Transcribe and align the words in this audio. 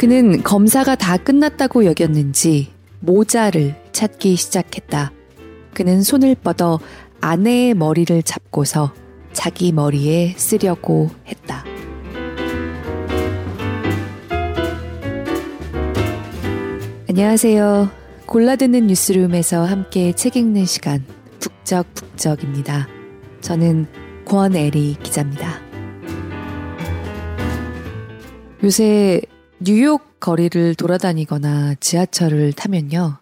그는 0.00 0.42
검사가 0.42 0.94
다 0.94 1.18
끝났다고 1.18 1.84
여겼는지 1.84 2.72
모자를 3.00 3.74
찾기 3.92 4.34
시작했다. 4.34 5.12
그는 5.74 6.02
손을 6.02 6.36
뻗어 6.36 6.80
아내의 7.20 7.74
머리를 7.74 8.22
잡고서 8.22 8.94
자기 9.34 9.72
머리에 9.72 10.32
쓰려고 10.38 11.10
했다. 11.26 11.66
안녕하세요. 17.10 17.90
골라듣는 18.24 18.86
뉴스룸에서 18.86 19.66
함께 19.66 20.14
책 20.14 20.36
읽는 20.36 20.64
시간 20.64 21.04
북적북적입니다. 21.40 22.88
저는 23.42 23.86
권애리 24.24 24.96
기자입니다. 25.02 25.60
요새 28.64 29.20
뉴욕 29.62 30.18
거리를 30.20 30.74
돌아다니거나 30.74 31.74
지하철을 31.80 32.52
타면요. 32.54 33.18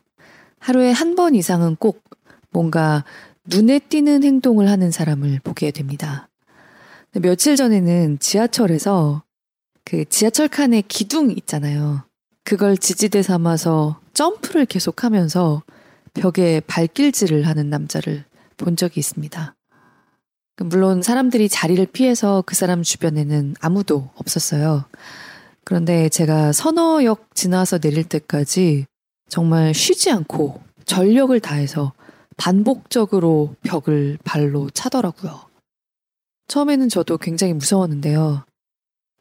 하루에 0.60 0.92
한 0.92 1.14
번 1.16 1.34
이상은 1.34 1.74
꼭 1.76 2.04
뭔가 2.50 3.04
눈에 3.44 3.80
띄는 3.80 4.22
행동을 4.22 4.68
하는 4.68 4.90
사람을 4.92 5.40
보게 5.42 5.70
됩니다. 5.72 6.28
며칠 7.12 7.56
전에는 7.56 8.18
지하철에서 8.20 9.24
그 9.84 10.04
지하철 10.04 10.46
칸에 10.48 10.82
기둥 10.86 11.30
있잖아요. 11.32 12.04
그걸 12.44 12.76
지지대 12.76 13.22
삼아서 13.22 14.00
점프를 14.14 14.66
계속하면서 14.66 15.62
벽에 16.14 16.60
발길질을 16.60 17.46
하는 17.46 17.68
남자를 17.68 18.24
본 18.56 18.76
적이 18.76 19.00
있습니다. 19.00 19.56
물론 20.60 21.02
사람들이 21.02 21.48
자리를 21.48 21.84
피해서 21.86 22.42
그 22.46 22.54
사람 22.54 22.82
주변에는 22.82 23.56
아무도 23.60 24.10
없었어요. 24.14 24.84
그런데 25.68 26.08
제가 26.08 26.52
선어역 26.52 27.34
지나서 27.34 27.78
내릴 27.78 28.02
때까지 28.02 28.86
정말 29.28 29.74
쉬지 29.74 30.10
않고 30.10 30.62
전력을 30.86 31.38
다해서 31.40 31.92
반복적으로 32.38 33.54
벽을 33.64 34.16
발로 34.24 34.70
차더라고요. 34.70 35.42
처음에는 36.46 36.88
저도 36.88 37.18
굉장히 37.18 37.52
무서웠는데요. 37.52 38.46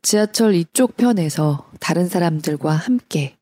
지하철 0.02 0.56
이쪽 0.56 0.95
편에서 0.95 1.70
다른 1.81 2.08
사람들과 2.08 2.72
함께 2.72 3.36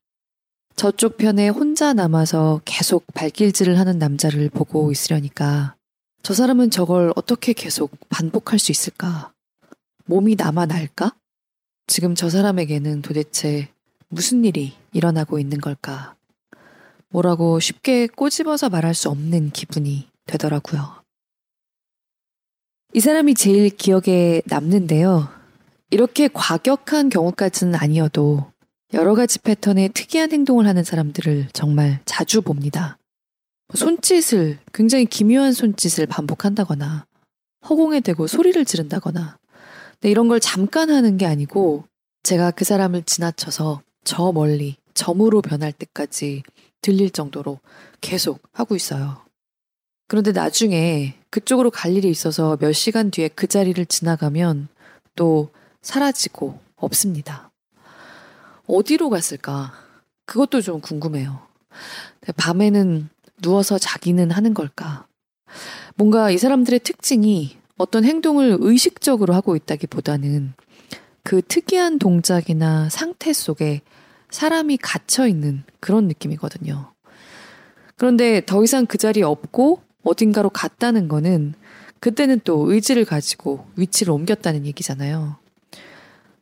저쪽 0.75 1.17
편에 1.17 1.49
혼자 1.49 1.93
남아서 1.93 2.61
계속 2.65 3.05
발길질을 3.13 3.77
하는 3.77 3.99
남자를 3.99 4.49
보고 4.49 4.91
있으려니까 4.91 5.75
저 6.23 6.33
사람은 6.33 6.71
저걸 6.71 7.13
어떻게 7.15 7.53
계속 7.53 7.91
반복할 8.09 8.57
수 8.57 8.71
있을까? 8.71 9.31
몸이 10.05 10.33
남아 10.39 10.65
날까? 10.65 11.13
지금 11.87 12.15
저 12.15 12.29
사람에게는 12.29 13.01
도대체 13.01 13.69
무슨 14.09 14.43
일이 14.43 14.73
일어나고 14.93 15.39
있는 15.39 15.59
걸까? 15.59 16.15
뭐라고 17.09 17.59
쉽게 17.59 18.07
꼬집어서 18.07 18.69
말할 18.69 18.93
수 18.93 19.09
없는 19.09 19.51
기분이 19.51 20.09
되더라고요. 20.25 21.03
이 22.93 22.99
사람이 22.99 23.35
제일 23.35 23.69
기억에 23.69 24.41
남는데요. 24.45 25.29
이렇게 25.91 26.27
과격한 26.27 27.09
경우까지는 27.09 27.75
아니어도 27.75 28.51
여러 28.93 29.15
가지 29.15 29.39
패턴의 29.39 29.89
특이한 29.89 30.31
행동을 30.31 30.67
하는 30.67 30.83
사람들을 30.83 31.49
정말 31.53 31.99
자주 32.05 32.41
봅니다. 32.41 32.97
손짓을, 33.73 34.59
굉장히 34.73 35.05
기묘한 35.05 35.51
손짓을 35.51 36.05
반복한다거나, 36.05 37.05
허공에 37.67 37.99
대고 37.99 38.27
소리를 38.27 38.63
지른다거나, 38.63 39.37
근데 39.99 40.11
이런 40.11 40.27
걸 40.27 40.39
잠깐 40.39 40.89
하는 40.89 41.17
게 41.17 41.25
아니고 41.25 41.85
제가 42.23 42.51
그 42.51 42.65
사람을 42.65 43.03
지나쳐서 43.03 43.81
저 44.03 44.31
멀리 44.31 44.77
점으로 44.93 45.41
변할 45.41 45.71
때까지 45.71 46.43
들릴 46.81 47.09
정도로 47.09 47.59
계속 48.01 48.41
하고 48.53 48.75
있어요. 48.75 49.25
그런데 50.07 50.31
나중에 50.31 51.15
그쪽으로 51.31 51.71
갈 51.71 51.93
일이 51.93 52.09
있어서 52.09 52.57
몇 52.57 52.71
시간 52.73 53.09
뒤에 53.09 53.27
그 53.29 53.47
자리를 53.47 53.83
지나가면 53.87 54.67
또 55.15 55.49
사라지고 55.81 56.59
없습니다. 56.75 57.51
어디로 58.67 59.09
갔을까? 59.09 59.73
그것도 60.25 60.61
좀 60.61 60.81
궁금해요. 60.81 61.39
밤에는 62.37 63.09
누워서 63.41 63.77
자기는 63.77 64.31
하는 64.31 64.53
걸까? 64.53 65.07
뭔가 65.95 66.31
이 66.31 66.37
사람들의 66.37 66.79
특징이 66.79 67.57
어떤 67.77 68.05
행동을 68.05 68.57
의식적으로 68.59 69.33
하고 69.33 69.55
있다기보다는 69.55 70.53
그 71.23 71.41
특이한 71.41 71.99
동작이나 71.99 72.89
상태 72.89 73.33
속에 73.33 73.81
사람이 74.29 74.77
갇혀 74.77 75.27
있는 75.27 75.63
그런 75.79 76.07
느낌이거든요. 76.07 76.93
그런데 77.97 78.41
더 78.45 78.63
이상 78.63 78.85
그 78.85 78.97
자리에 78.97 79.23
없고 79.23 79.81
어딘가로 80.03 80.49
갔다는 80.49 81.07
거는 81.07 81.53
그때는 81.99 82.39
또 82.43 82.71
의지를 82.71 83.05
가지고 83.05 83.65
위치를 83.75 84.13
옮겼다는 84.13 84.65
얘기잖아요. 84.65 85.37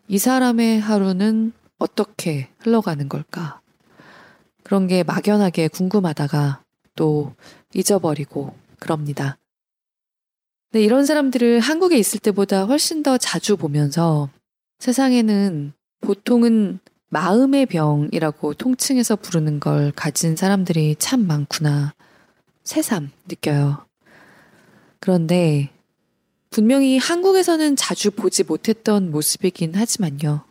이 0.08 0.18
사람의 0.18 0.82
하루는 0.82 1.54
어떻게 1.80 2.50
흘러가는 2.60 3.08
걸까? 3.08 3.62
그런 4.64 4.88
게 4.88 5.04
막연하게 5.04 5.70
궁금하다가 5.70 6.62
또 6.96 7.34
잊어버리고 7.74 8.54
그럽니다. 8.80 9.38
네, 10.74 10.82
이런 10.82 11.06
사람들을 11.06 11.60
한국에 11.60 12.00
있을 12.00 12.20
때보다 12.20 12.66
훨씬 12.66 13.04
더 13.04 13.20
자주 13.20 13.58
보면서 13.58 14.32
세상에는 14.80 15.72
보통은 16.02 16.80
마음의 17.10 17.68
병이라고 17.68 18.56
통칭해서 18.56 19.18
부르는 19.18 19.60
걸 19.60 19.92
가진 19.92 20.36
사람들이 20.36 20.96
참 20.98 21.28
많구나. 21.28 21.94
새삼 22.64 23.12
느껴요. 23.30 23.86
그런데 25.00 25.70
분명히 26.50 26.98
한국에서는 26.98 27.76
자주 27.76 28.10
보지 28.10 28.44
못했던 28.44 29.12
모습이긴 29.12 29.76
하지만요. 29.76 30.44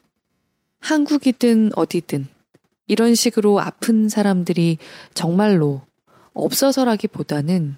한국이든 0.79 1.73
어디든 1.75 2.29
이런 2.87 3.17
식으로 3.17 3.59
아픈 3.59 4.09
사람들이 4.09 4.79
정말로 5.15 5.83
없어서라기보다는 6.35 7.77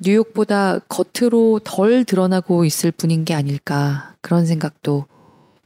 뉴욕보다 0.00 0.78
겉으로 0.88 1.60
덜 1.64 2.04
드러나고 2.04 2.64
있을 2.64 2.90
뿐인 2.90 3.24
게 3.24 3.34
아닐까 3.34 4.14
그런 4.20 4.46
생각도 4.46 5.06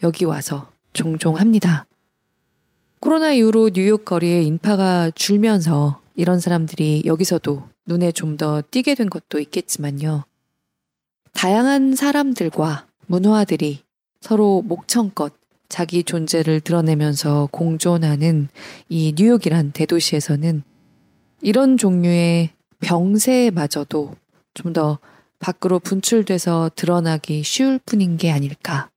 여기 0.03 0.25
와서 0.25 0.71
종종 0.93 1.37
합니다. 1.37 1.87
코로나 3.01 3.33
이후로 3.33 3.71
뉴욕 3.71 4.05
거리에 4.05 4.43
인파가 4.43 5.11
줄면서 5.15 6.01
이런 6.17 6.41
사람들이 6.41 7.03
여기서도 7.05 7.63
눈에 7.87 8.13
좀 8.13 8.37
더 8.37 8.63
띄게 8.71 8.95
된 8.95 9.11
것도 9.11 9.39
있겠지만요. 9.41 10.25
다양한 11.33 11.95
사람들과 11.95 12.87
문화들이 13.07 13.83
서로 14.21 14.63
목청껏 14.63 15.33
자기 15.69 16.03
존재를 16.03 16.61
드러내면서 16.61 17.49
공존하는 17.53 18.49
이 18.89 19.15
뉴욕이란 19.17 19.73
대도시에서는 19.73 20.63
이런 21.45 21.77
종류의 21.77 22.51
병세마저도 22.81 24.17
좀 24.55 24.73
더 24.73 24.99
밖으로 25.45 25.79
분출돼서 25.79 26.71
드러나기 26.75 27.43
쉬울 27.43 27.79
뿐인 27.79 28.17
게 28.17 28.33
아닐까. 28.33 28.89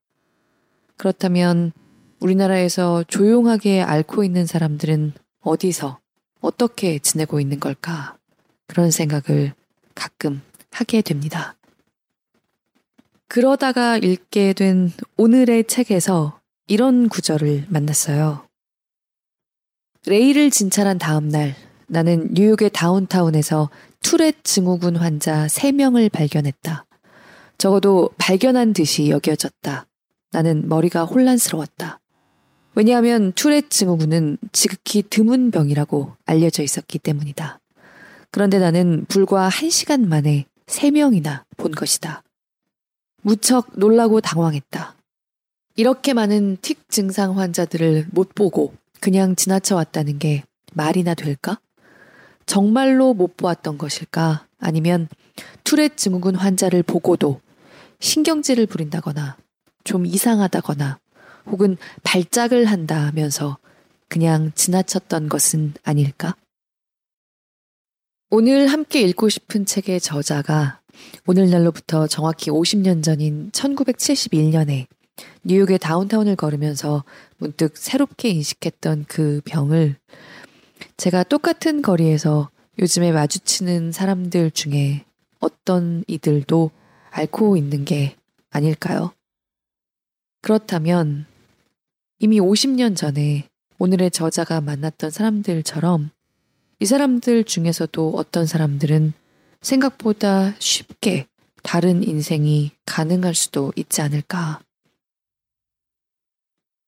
그렇다면 0.95 1.73
우리나라에서 2.21 3.03
조용하게 3.03 3.81
앓고 3.81 4.23
있는 4.23 4.45
사람들은 4.45 5.11
어디서 5.41 5.99
어떻게 6.39 6.99
지내고 6.99 7.41
있는 7.41 7.59
걸까? 7.59 8.17
그런 8.65 8.91
생각을 8.91 9.53
가끔 9.93 10.41
하게 10.71 11.01
됩니다. 11.01 11.55
그러다가 13.27 13.97
읽게 13.97 14.53
된 14.53 14.91
오늘의 15.17 15.65
책에서 15.65 16.39
이런 16.67 17.09
구절을 17.09 17.65
만났어요. 17.67 18.47
레이를 20.05 20.49
진찰한 20.49 20.97
다음 20.97 21.27
날 21.27 21.66
나는 21.87 22.29
뉴욕의 22.33 22.71
다운타운에서 22.71 23.69
투렛 24.01 24.43
증후군 24.43 24.97
환자 24.97 25.47
3명을 25.47 26.11
발견했다. 26.11 26.85
적어도 27.57 28.09
발견한 28.17 28.73
듯이 28.73 29.09
여겨졌다. 29.09 29.87
나는 30.31 30.67
머리가 30.67 31.05
혼란스러웠다. 31.05 31.99
왜냐하면 32.75 33.31
투렛 33.31 33.69
증후군은 33.69 34.37
지극히 34.51 35.01
드문 35.01 35.49
병이라고 35.49 36.13
알려져 36.25 36.61
있었기 36.61 36.99
때문이다. 36.99 37.59
그런데 38.29 38.59
나는 38.59 39.05
불과 39.07 39.49
1시간 39.49 40.05
만에 40.05 40.45
3명이나 40.67 41.43
본 41.55 41.71
것이다. 41.71 42.23
무척 43.23 43.71
놀라고 43.77 44.21
당황했다. 44.21 44.95
이렇게 45.75 46.13
많은 46.13 46.57
틱 46.61 46.89
증상 46.89 47.39
환자들을 47.39 48.07
못 48.11 48.35
보고 48.35 48.73
그냥 48.99 49.35
지나쳐 49.35 49.75
왔다는 49.75 50.19
게 50.19 50.43
말이나 50.73 51.13
될까? 51.13 51.59
정말로 52.47 53.13
못 53.13 53.37
보았던 53.37 53.77
것일까? 53.77 54.47
아니면 54.57 55.07
투렛 55.63 55.97
증후군 55.97 56.33
환자를 56.35 56.81
보고도 56.81 57.39
신경질을 57.99 58.65
부린다거나 58.65 59.37
좀 59.83 60.05
이상하다거나 60.05 60.97
혹은 61.45 61.77
발작을 62.03 62.65
한다면서 62.65 63.57
그냥 64.07 64.51
지나쳤던 64.55 65.29
것은 65.29 65.73
아닐까? 65.83 66.35
오늘 68.29 68.67
함께 68.67 69.01
읽고 69.01 69.29
싶은 69.29 69.65
책의 69.65 70.01
저자가 70.01 70.81
오늘날로부터 71.27 72.07
정확히 72.07 72.49
50년 72.49 73.03
전인 73.03 73.51
1971년에 73.51 74.87
뉴욕의 75.43 75.79
다운타운을 75.79 76.35
걸으면서 76.35 77.03
문득 77.37 77.77
새롭게 77.77 78.29
인식했던 78.29 79.05
그 79.07 79.41
병을 79.45 79.97
제가 80.97 81.21
똑같은 81.23 81.83
거리에서 81.83 82.49
요즘에 82.79 83.11
마주치는 83.11 83.91
사람들 83.91 84.49
중에 84.49 85.05
어떤 85.39 86.03
이들도 86.07 86.71
앓고 87.11 87.55
있는 87.55 87.85
게 87.85 88.15
아닐까요? 88.49 89.11
그렇다면 90.41 91.27
이미 92.17 92.39
50년 92.39 92.95
전에 92.95 93.47
오늘의 93.77 94.09
저자가 94.09 94.59
만났던 94.59 95.11
사람들처럼 95.11 96.09
이 96.79 96.85
사람들 96.85 97.43
중에서도 97.43 98.13
어떤 98.15 98.47
사람들은 98.47 99.13
생각보다 99.61 100.55
쉽게 100.57 101.27
다른 101.61 102.03
인생이 102.03 102.71
가능할 102.85 103.35
수도 103.35 103.71
있지 103.75 104.01
않을까. 104.01 104.61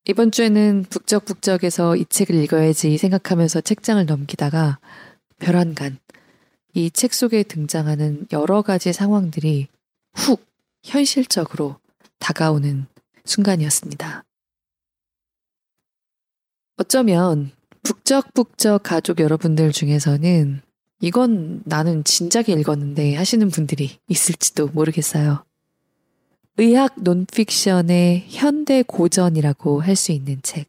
이번 0.09 0.31
주에는 0.31 0.85
북적북적에서 0.89 1.95
이 1.95 2.03
책을 2.03 2.33
읽어야지 2.33 2.97
생각하면서 2.97 3.61
책장을 3.61 4.03
넘기다가 4.07 4.79
별안간 5.37 5.99
이 6.73 6.89
책 6.89 7.13
속에 7.13 7.43
등장하는 7.43 8.25
여러 8.31 8.63
가지 8.63 8.91
상황들이 8.91 9.67
훅 10.15 10.43
현실적으로 10.83 11.77
다가오는 12.17 12.87
순간이었습니다. 13.25 14.23
어쩌면 16.77 17.51
북적북적 17.83 18.81
가족 18.81 19.19
여러분들 19.19 19.71
중에서는 19.71 20.63
이건 21.01 21.61
나는 21.65 22.03
진작에 22.03 22.45
읽었는데 22.57 23.13
하시는 23.13 23.47
분들이 23.49 23.99
있을지도 24.07 24.69
모르겠어요. 24.69 25.45
의학 26.59 26.95
논픽션의 26.97 28.25
현대 28.27 28.83
고전이라고 28.83 29.79
할 29.79 29.95
수 29.95 30.11
있는 30.11 30.41
책. 30.43 30.67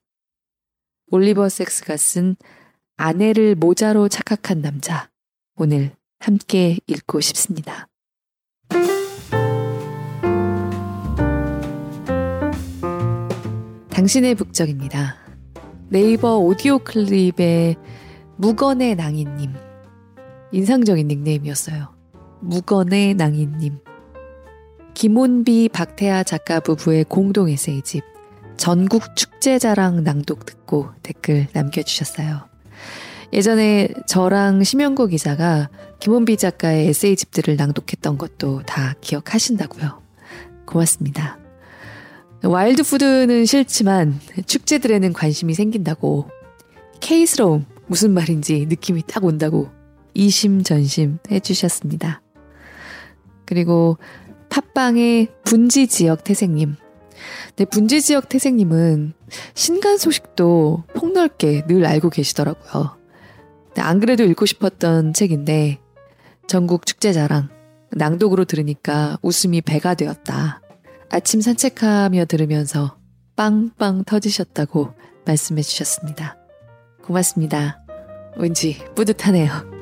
올리버 1.11 1.49
섹스가 1.49 1.97
쓴 1.97 2.37
아내를 2.97 3.57
모자로 3.57 4.09
착각한 4.09 4.63
남자. 4.63 5.11
오늘 5.57 5.91
함께 6.21 6.79
읽고 6.87 7.21
싶습니다. 7.21 7.89
당신의 13.91 14.37
북적입니다. 14.37 15.17
네이버 15.89 16.37
오디오 16.37 16.79
클립의 16.79 17.75
무건의 18.37 18.95
낭인님. 18.95 19.55
인상적인 20.53 21.09
닉네임이었어요. 21.09 21.93
무건의 22.43 23.15
낭인님. 23.15 23.90
김온비 24.95 25.71
박태아 25.73 26.23
작가 26.25 26.61
부부의 26.61 27.05
공동 27.05 27.49
에세이집 27.49 28.03
전국 28.57 29.17
축제자랑 29.17 30.05
낭독 30.05 30.45
듣고 30.45 30.91
댓글 31.03 31.47
남겨주셨어요. 31.53 32.49
예전에 33.33 33.89
저랑 34.07 34.65
심영고 34.65 35.07
기자가 35.07 35.71
김원비 36.01 36.37
작가의 36.37 36.89
에세이집들을 36.89 37.57
낭독했던 37.57 38.19
것도 38.19 38.63
다 38.67 38.95
기억하신다고요. 39.01 40.03
고맙습니다. 40.67 41.39
wild 42.43 42.83
food는 42.83 43.45
싫지만 43.45 44.19
축제들에는 44.47 45.13
관심이 45.13 45.55
생긴다고 45.55 46.29
K스러움 47.01 47.67
무슨 47.87 48.13
말인지 48.13 48.67
느낌이 48.67 49.03
딱 49.07 49.25
온다고 49.25 49.71
이심전심 50.15 51.19
해주셨습니다. 51.31 52.23
그리고 53.45 53.99
팟빵의 54.51 55.29
분지 55.45 55.87
지역 55.87 56.25
태생님. 56.25 56.77
네, 57.57 57.65
분지 57.65 58.03
지역 58.03 58.29
태생님은 58.29 59.15
신간 59.55 59.99
소식도 59.99 60.85
폭넓게 60.95 61.67
늘 61.67 61.87
알고 61.87 62.11
계시더라고요. 62.11 62.99
네, 63.75 63.83
안 63.83 64.01
그래도 64.01 64.25
읽고 64.25 64.47
싶었던 64.47 65.13
책인데 65.13 65.79
전국 66.47 66.87
축제 66.87 67.13
자랑 67.13 67.49
낭독으로 67.93 68.45
들으니까 68.45 69.19
웃음이 69.23 69.61
배가 69.63 69.95
되었다. 69.95 70.61
아침 71.11 71.41
산책하며 71.41 72.27
들으면서 72.27 72.97
빵빵 73.37 74.05
터지셨다고 74.05 74.93
말씀해 75.27 75.63
주셨습니다. 75.63 76.37
고맙습니다. 77.03 77.85
왠지 78.37 78.79
뿌듯하네요. 78.95 79.80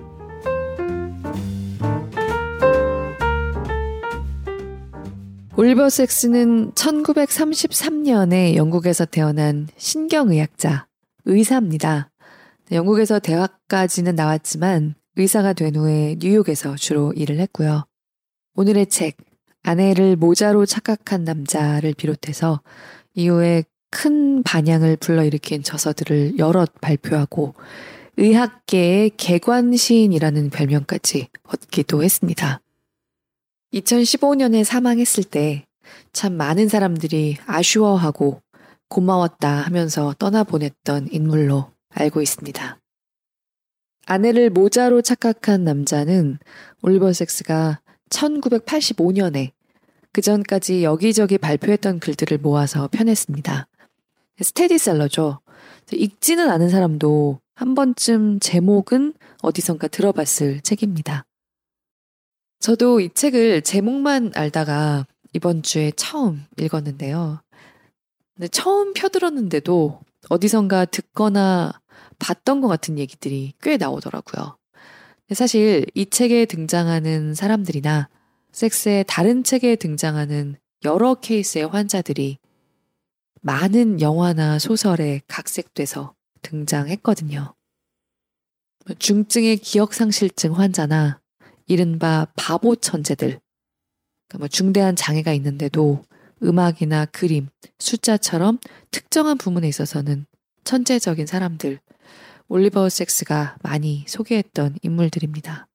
올버섹스는 5.59 6.71
1933년에 6.75 8.55
영국에서 8.55 9.05
태어난 9.05 9.67
신경의학자, 9.77 10.87
의사입니다. 11.25 12.13
영국에서 12.71 13.19
대학까지는 13.19 14.15
나왔지만 14.15 14.95
의사가 15.17 15.55
된 15.55 15.75
후에 15.75 16.15
뉴욕에서 16.21 16.77
주로 16.77 17.13
일을 17.13 17.41
했고요. 17.41 17.85
오늘의 18.55 18.87
책, 18.87 19.17
아내를 19.65 20.15
모자로 20.15 20.65
착각한 20.65 21.25
남자를 21.25 21.93
비롯해서 21.93 22.63
이후에 23.15 23.65
큰 23.91 24.45
반향을 24.45 24.99
불러일으킨 24.99 25.65
저서들을 25.65 26.39
여럿 26.39 26.71
발표하고 26.81 27.55
의학계의 28.17 29.11
개관시인이라는 29.17 30.51
별명까지 30.51 31.31
얻기도 31.43 32.05
했습니다. 32.05 32.61
2015년에 33.73 34.65
사망했을 34.65 35.25
때 35.25 35.69
참 36.13 36.35
많은 36.35 36.69
사람들이 36.69 37.37
아쉬워하고 37.47 38.43
고마웠다 38.89 39.49
하면서 39.49 40.15
떠나보냈던 40.19 41.09
인물로 41.13 41.71
알고 41.91 42.23
있습니다. 42.23 42.79
아내를 44.07 44.51
모자로 44.51 45.03
착각한 45.03 45.65
남자는 45.65 46.39
올리버 46.83 47.13
섹스가 47.13 47.81
1985년에 48.11 49.51
그 50.13 50.23
전까지 50.23 50.83
여기저기 50.83 51.37
발표했던 51.37 52.01
글들을 52.01 52.39
모아서 52.39 52.89
펴냈습니다. 52.89 53.69
스테디셀러죠. 54.41 55.41
읽지는 55.93 56.51
않은 56.51 56.71
사람도 56.71 57.41
한 57.55 57.75
번쯤 57.75 58.41
제목은 58.41 59.15
어디선가 59.43 59.89
들어봤을 59.89 60.63
책입니다. 60.63 61.28
저도 62.61 63.01
이 63.01 63.11
책을 63.13 63.63
제목만 63.63 64.33
알다가 64.35 65.07
이번 65.33 65.63
주에 65.63 65.93
처음 65.93 66.45
읽었는데요. 66.59 67.41
근데 68.35 68.49
처음 68.49 68.93
펴들었는데도 68.95 70.01
어디선가 70.29 70.87
듣거나 70.87 71.81
봤던 72.19 72.61
것 72.61 72.69
같은 72.69 72.99
얘기들이 72.99 73.55
꽤 73.63 73.77
나오더라고요. 73.77 74.57
사실 75.33 75.87
이 75.95 76.07
책에 76.07 76.47
등장하는 76.47 77.35
사람들이나 77.35 78.09
섹스의 78.53 79.05
다른 79.07 79.45
책에 79.45 79.77
등장하는 79.77 80.57
여러 80.85 81.15
케이스의 81.15 81.67
환자들이 81.67 82.39
많은 83.43 84.01
영화나 84.01 84.59
소설에 84.59 85.21
각색돼서 85.29 86.15
등장했거든요. 86.43 87.55
중증의 88.99 89.59
기억상실증 89.59 90.59
환자나 90.59 91.21
이른바 91.69 92.27
바보 92.35 92.75
천재들. 92.75 93.41
그러니까 94.29 94.39
뭐 94.39 94.49
중대한 94.49 94.97
장애가 94.97 95.33
있는데도 95.35 96.03
음악이나 96.43 97.05
그림, 97.07 97.49
숫자처럼 97.79 98.59
특정한 98.91 99.39
부분에 99.39 99.69
있어서는 99.69 100.27
천재적인 100.65 101.27
사람들, 101.27 101.79
올리버 102.49 102.89
섹스가 102.89 103.57
많이 103.63 104.05
소개했던 104.09 104.79
인물들입니다. 104.83 105.67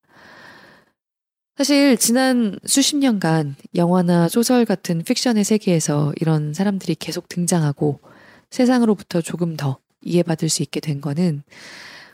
사실 1.56 1.98
지난 1.98 2.58
수십 2.66 2.96
년간 2.96 3.56
영화나 3.76 4.28
소설 4.28 4.66
같은 4.66 5.04
픽션의 5.04 5.44
세계에서 5.44 6.14
이런 6.20 6.54
사람들이 6.54 6.96
계속 6.96 7.30
등장하고 7.30 8.00
세상으로부터 8.50 9.22
조금 9.22 9.56
더 9.56 9.78
이해받을 10.02 10.50
수 10.50 10.64
있게 10.64 10.80
된 10.80 11.00
거는 11.00 11.44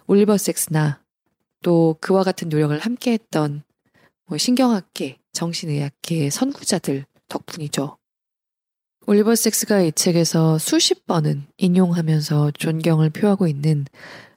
올리버 0.08 0.38
섹스나 0.38 1.02
또 1.62 1.98
그와 2.02 2.24
같은 2.24 2.50
노력을 2.50 2.78
함께 2.78 3.14
했던 3.14 3.64
뭐 4.30 4.38
신경학계, 4.38 5.18
정신의학계의 5.34 6.30
선구자들 6.30 7.06
덕분이죠. 7.30 7.98
올리버 9.08 9.34
섹스가 9.34 9.82
이 9.82 9.92
책에서 9.92 10.60
수십 10.60 11.08
번은 11.08 11.48
인용하면서 11.58 12.52
존경을 12.52 13.10
표하고 13.10 13.48
있는 13.48 13.86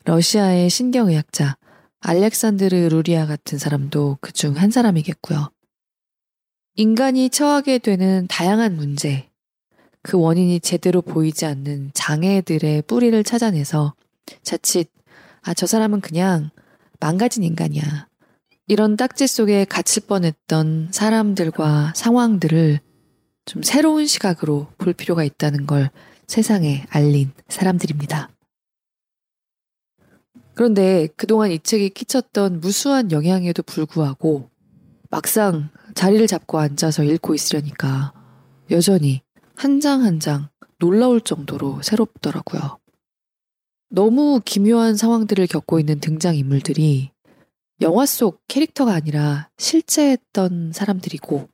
러시아의 0.05 0.71
신경의학자 0.71 1.57
알렉산드르 2.01 2.89
루리아 2.91 3.27
같은 3.27 3.59
사람도 3.59 4.17
그 4.23 4.33
중 4.33 4.57
한 4.57 4.71
사람이겠고요. 4.71 5.51
인간이 6.77 7.29
처하게 7.29 7.79
되는 7.79 8.27
다양한 8.29 8.77
문제, 8.77 9.29
그 10.01 10.19
원인이 10.19 10.61
제대로 10.61 11.03
보이지 11.03 11.45
않는 11.45 11.91
장애들의 11.93 12.83
뿌리를 12.83 13.23
찾아내서 13.23 13.95
자칫, 14.43 14.91
아, 15.43 15.53
저 15.53 15.67
사람은 15.67 16.01
그냥 16.01 16.49
망가진 16.99 17.43
인간이야. 17.45 18.09
이런 18.69 18.97
딱지 18.97 19.27
속에 19.27 19.65
갇힐 19.65 20.07
뻔했던 20.07 20.89
사람들과 20.93 21.93
상황들을 21.97 22.81
좀 23.45 23.63
새로운 23.63 24.07
시각으로 24.07 24.69
볼 24.79 24.93
필요가 24.93 25.25
있다는 25.25 25.67
걸 25.67 25.91
세상에 26.29 26.87
알린 26.91 27.33
사람들입니다. 27.49 28.31
그런데 30.55 31.09
그동안 31.17 31.51
이 31.51 31.59
책이 31.59 31.91
끼쳤던 31.91 32.61
무수한 32.61 33.11
영향에도 33.11 33.63
불구하고 33.63 34.51
막상 35.11 35.71
자리를 35.95 36.27
잡고 36.27 36.59
앉아서 36.59 37.05
읽고 37.05 37.35
있으려니까 37.35 38.13
여전히 38.71 39.23
한 39.55 39.81
장 39.81 40.03
한 40.03 40.21
장 40.21 40.49
놀라울 40.79 41.21
정도로 41.21 41.83
새롭더라고요. 41.83 42.79
너무 43.91 44.41
기묘한 44.45 44.97
상황들을 44.97 45.47
겪고 45.47 45.79
있는 45.79 46.01
등장인물들이 46.01 47.12
영화 47.83 48.07
속 48.07 48.43
캐릭터가 48.49 48.93
아니라 48.93 49.51
실제 49.59 50.11
했던 50.11 50.73
사람들이고 50.73 51.49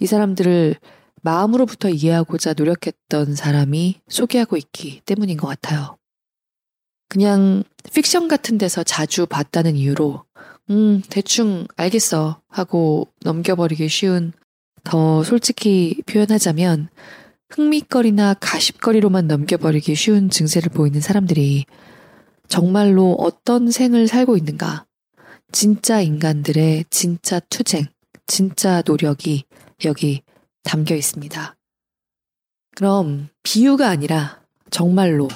이 0.00 0.06
사람들을 0.06 0.76
마음으로부터 1.22 1.88
이해하고자 1.88 2.54
노력했던 2.56 3.34
사람이 3.34 4.00
소개하고 4.08 4.56
있기 4.56 5.00
때문인 5.04 5.36
것 5.36 5.48
같아요. 5.48 5.96
그냥 7.08 7.64
픽션 7.92 8.28
같은 8.28 8.58
데서 8.58 8.82
자주 8.82 9.26
봤다는 9.26 9.76
이유로, 9.76 10.24
음, 10.70 11.02
대충 11.08 11.66
알겠어 11.76 12.40
하고 12.48 13.08
넘겨버리기 13.22 13.88
쉬운 13.88 14.32
더 14.84 15.24
솔직히 15.24 16.02
표현하자면 16.06 16.88
흥미거리나 17.50 18.34
가십거리로만 18.34 19.26
넘겨버리기 19.26 19.94
쉬운 19.94 20.30
증세를 20.30 20.70
보이는 20.70 21.00
사람들이 21.00 21.64
정말로 22.48 23.14
어떤 23.18 23.70
생을 23.70 24.06
살고 24.06 24.36
있는가, 24.36 24.86
진짜 25.52 26.00
인간들의 26.00 26.84
진짜 26.90 27.40
투쟁, 27.40 27.86
진짜 28.26 28.82
노력이 28.84 29.44
여기 29.84 30.22
담겨 30.64 30.94
있습니다. 30.94 31.56
그럼 32.74 33.28
비유가 33.42 33.88
아니라 33.88 34.42
정말로 34.70 35.28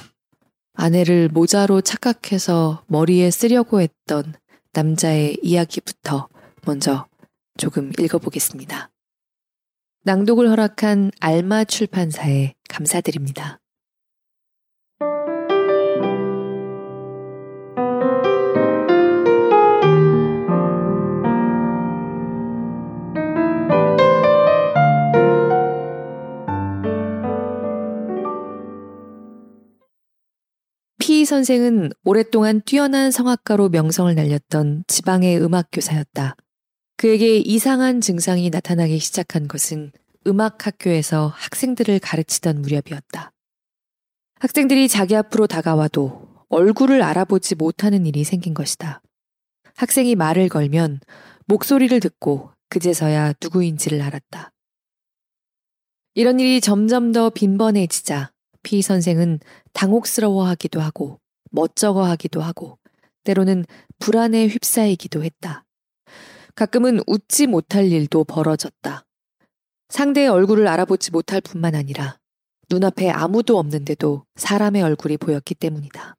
아내를 0.74 1.28
모자로 1.28 1.80
착각해서 1.80 2.84
머리에 2.86 3.30
쓰려고 3.30 3.80
했던 3.80 4.34
남자의 4.72 5.38
이야기부터 5.42 6.28
먼저 6.64 7.06
조금 7.58 7.92
읽어보겠습니다. 7.98 8.90
낭독을 10.04 10.48
허락한 10.48 11.10
알마 11.20 11.64
출판사에 11.64 12.54
감사드립니다. 12.68 13.60
피 31.20 31.26
선생은 31.26 31.90
오랫동안 32.02 32.62
뛰어난 32.62 33.10
성악가로 33.10 33.68
명성을 33.68 34.14
날렸던 34.14 34.84
지방의 34.86 35.38
음악 35.42 35.68
교사였다. 35.70 36.34
그에게 36.96 37.36
이상한 37.36 38.00
증상이 38.00 38.48
나타나기 38.48 38.98
시작한 38.98 39.46
것은 39.46 39.92
음악 40.26 40.66
학교에서 40.66 41.26
학생들을 41.36 41.98
가르치던 41.98 42.62
무렵이었다. 42.62 43.32
학생들이 44.36 44.88
자기 44.88 45.14
앞으로 45.14 45.46
다가와도 45.46 46.46
얼굴을 46.48 47.02
알아보지 47.02 47.56
못하는 47.56 48.06
일이 48.06 48.24
생긴 48.24 48.54
것이다. 48.54 49.02
학생이 49.76 50.14
말을 50.14 50.48
걸면 50.48 51.00
목소리를 51.44 52.00
듣고 52.00 52.50
그제서야 52.70 53.34
누구인지를 53.42 54.00
알았다. 54.00 54.52
이런 56.14 56.40
일이 56.40 56.62
점점 56.62 57.12
더 57.12 57.28
빈번해지자 57.28 58.32
피 58.62 58.82
선생은 58.82 59.40
당혹스러워하기도 59.72 60.80
하고 60.80 61.20
멋쩍어하기도 61.50 62.40
하고 62.40 62.78
때로는 63.24 63.64
불안에 63.98 64.46
휩싸이기도 64.46 65.24
했다. 65.24 65.64
가끔은 66.54 67.00
웃지 67.06 67.46
못할 67.46 67.90
일도 67.90 68.24
벌어졌다. 68.24 69.04
상대의 69.88 70.28
얼굴을 70.28 70.68
알아보지 70.68 71.10
못할 71.10 71.40
뿐만 71.40 71.74
아니라 71.74 72.18
눈앞에 72.70 73.10
아무도 73.10 73.58
없는데도 73.58 74.24
사람의 74.36 74.82
얼굴이 74.82 75.16
보였기 75.16 75.54
때문이다. 75.56 76.16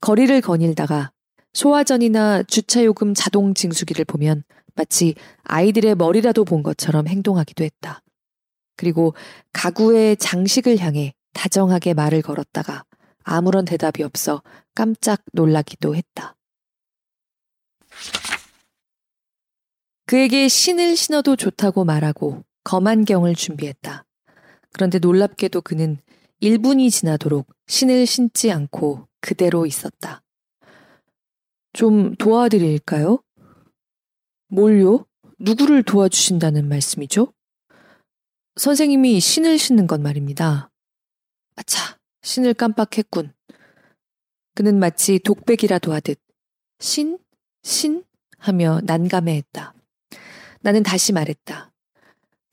거리를 0.00 0.40
거닐다가 0.40 1.12
소화전이나 1.52 2.42
주차요금 2.44 3.14
자동 3.14 3.54
징수기를 3.54 4.04
보면 4.06 4.44
마치 4.74 5.14
아이들의 5.44 5.94
머리라도 5.96 6.44
본 6.44 6.62
것처럼 6.62 7.06
행동하기도 7.06 7.64
했다. 7.64 8.00
그리고 8.76 9.14
가구의 9.52 10.16
장식을 10.16 10.78
향해 10.78 11.12
다정하게 11.32 11.94
말을 11.94 12.22
걸었다가 12.22 12.84
아무런 13.22 13.64
대답이 13.64 14.02
없어 14.02 14.42
깜짝 14.74 15.22
놀라기도 15.32 15.94
했다. 15.94 16.36
그에게 20.06 20.48
신을 20.48 20.96
신어도 20.96 21.36
좋다고 21.36 21.84
말하고 21.84 22.44
검안경을 22.64 23.34
준비했다. 23.34 24.04
그런데 24.72 24.98
놀랍게도 24.98 25.60
그는 25.62 25.98
1분이 26.42 26.90
지나도록 26.90 27.46
신을 27.66 28.06
신지 28.06 28.50
않고 28.50 29.06
그대로 29.20 29.66
있었다. 29.66 30.22
좀 31.72 32.16
도와드릴까요? 32.16 33.22
뭘요? 34.48 35.06
누구를 35.38 35.82
도와주신다는 35.84 36.68
말씀이죠? 36.68 37.32
선생님이 38.56 39.20
신을 39.20 39.58
신는 39.58 39.86
건 39.86 40.02
말입니다. 40.02 40.69
아차, 41.60 41.98
신을 42.22 42.54
깜빡했군. 42.54 43.34
그는 44.54 44.78
마치 44.78 45.18
독백이라도 45.18 45.92
하듯 45.92 46.18
신? 46.78 47.18
신? 47.62 48.02
하며 48.38 48.80
난감해했다. 48.84 49.74
나는 50.62 50.82
다시 50.82 51.12
말했다. 51.12 51.70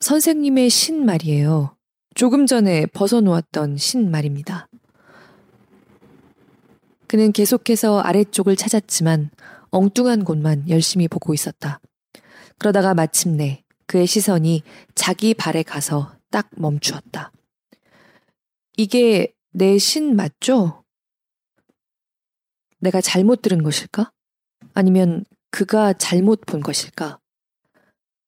선생님의 0.00 0.68
신 0.68 1.06
말이에요. 1.06 1.74
조금 2.14 2.44
전에 2.44 2.84
벗어놓았던 2.84 3.78
신 3.78 4.10
말입니다. 4.10 4.68
그는 7.06 7.32
계속해서 7.32 8.00
아래쪽을 8.00 8.56
찾았지만 8.56 9.30
엉뚱한 9.70 10.24
곳만 10.24 10.68
열심히 10.68 11.08
보고 11.08 11.32
있었다. 11.32 11.80
그러다가 12.58 12.92
마침내 12.92 13.64
그의 13.86 14.06
시선이 14.06 14.62
자기 14.94 15.32
발에 15.32 15.62
가서 15.62 16.14
딱 16.30 16.50
멈추었다. 16.56 17.32
이게 18.78 19.34
내 19.50 19.76
신 19.76 20.14
맞죠? 20.14 20.84
내가 22.78 23.00
잘못 23.00 23.42
들은 23.42 23.64
것일까? 23.64 24.12
아니면 24.72 25.24
그가 25.50 25.92
잘못 25.94 26.42
본 26.46 26.60
것일까? 26.60 27.18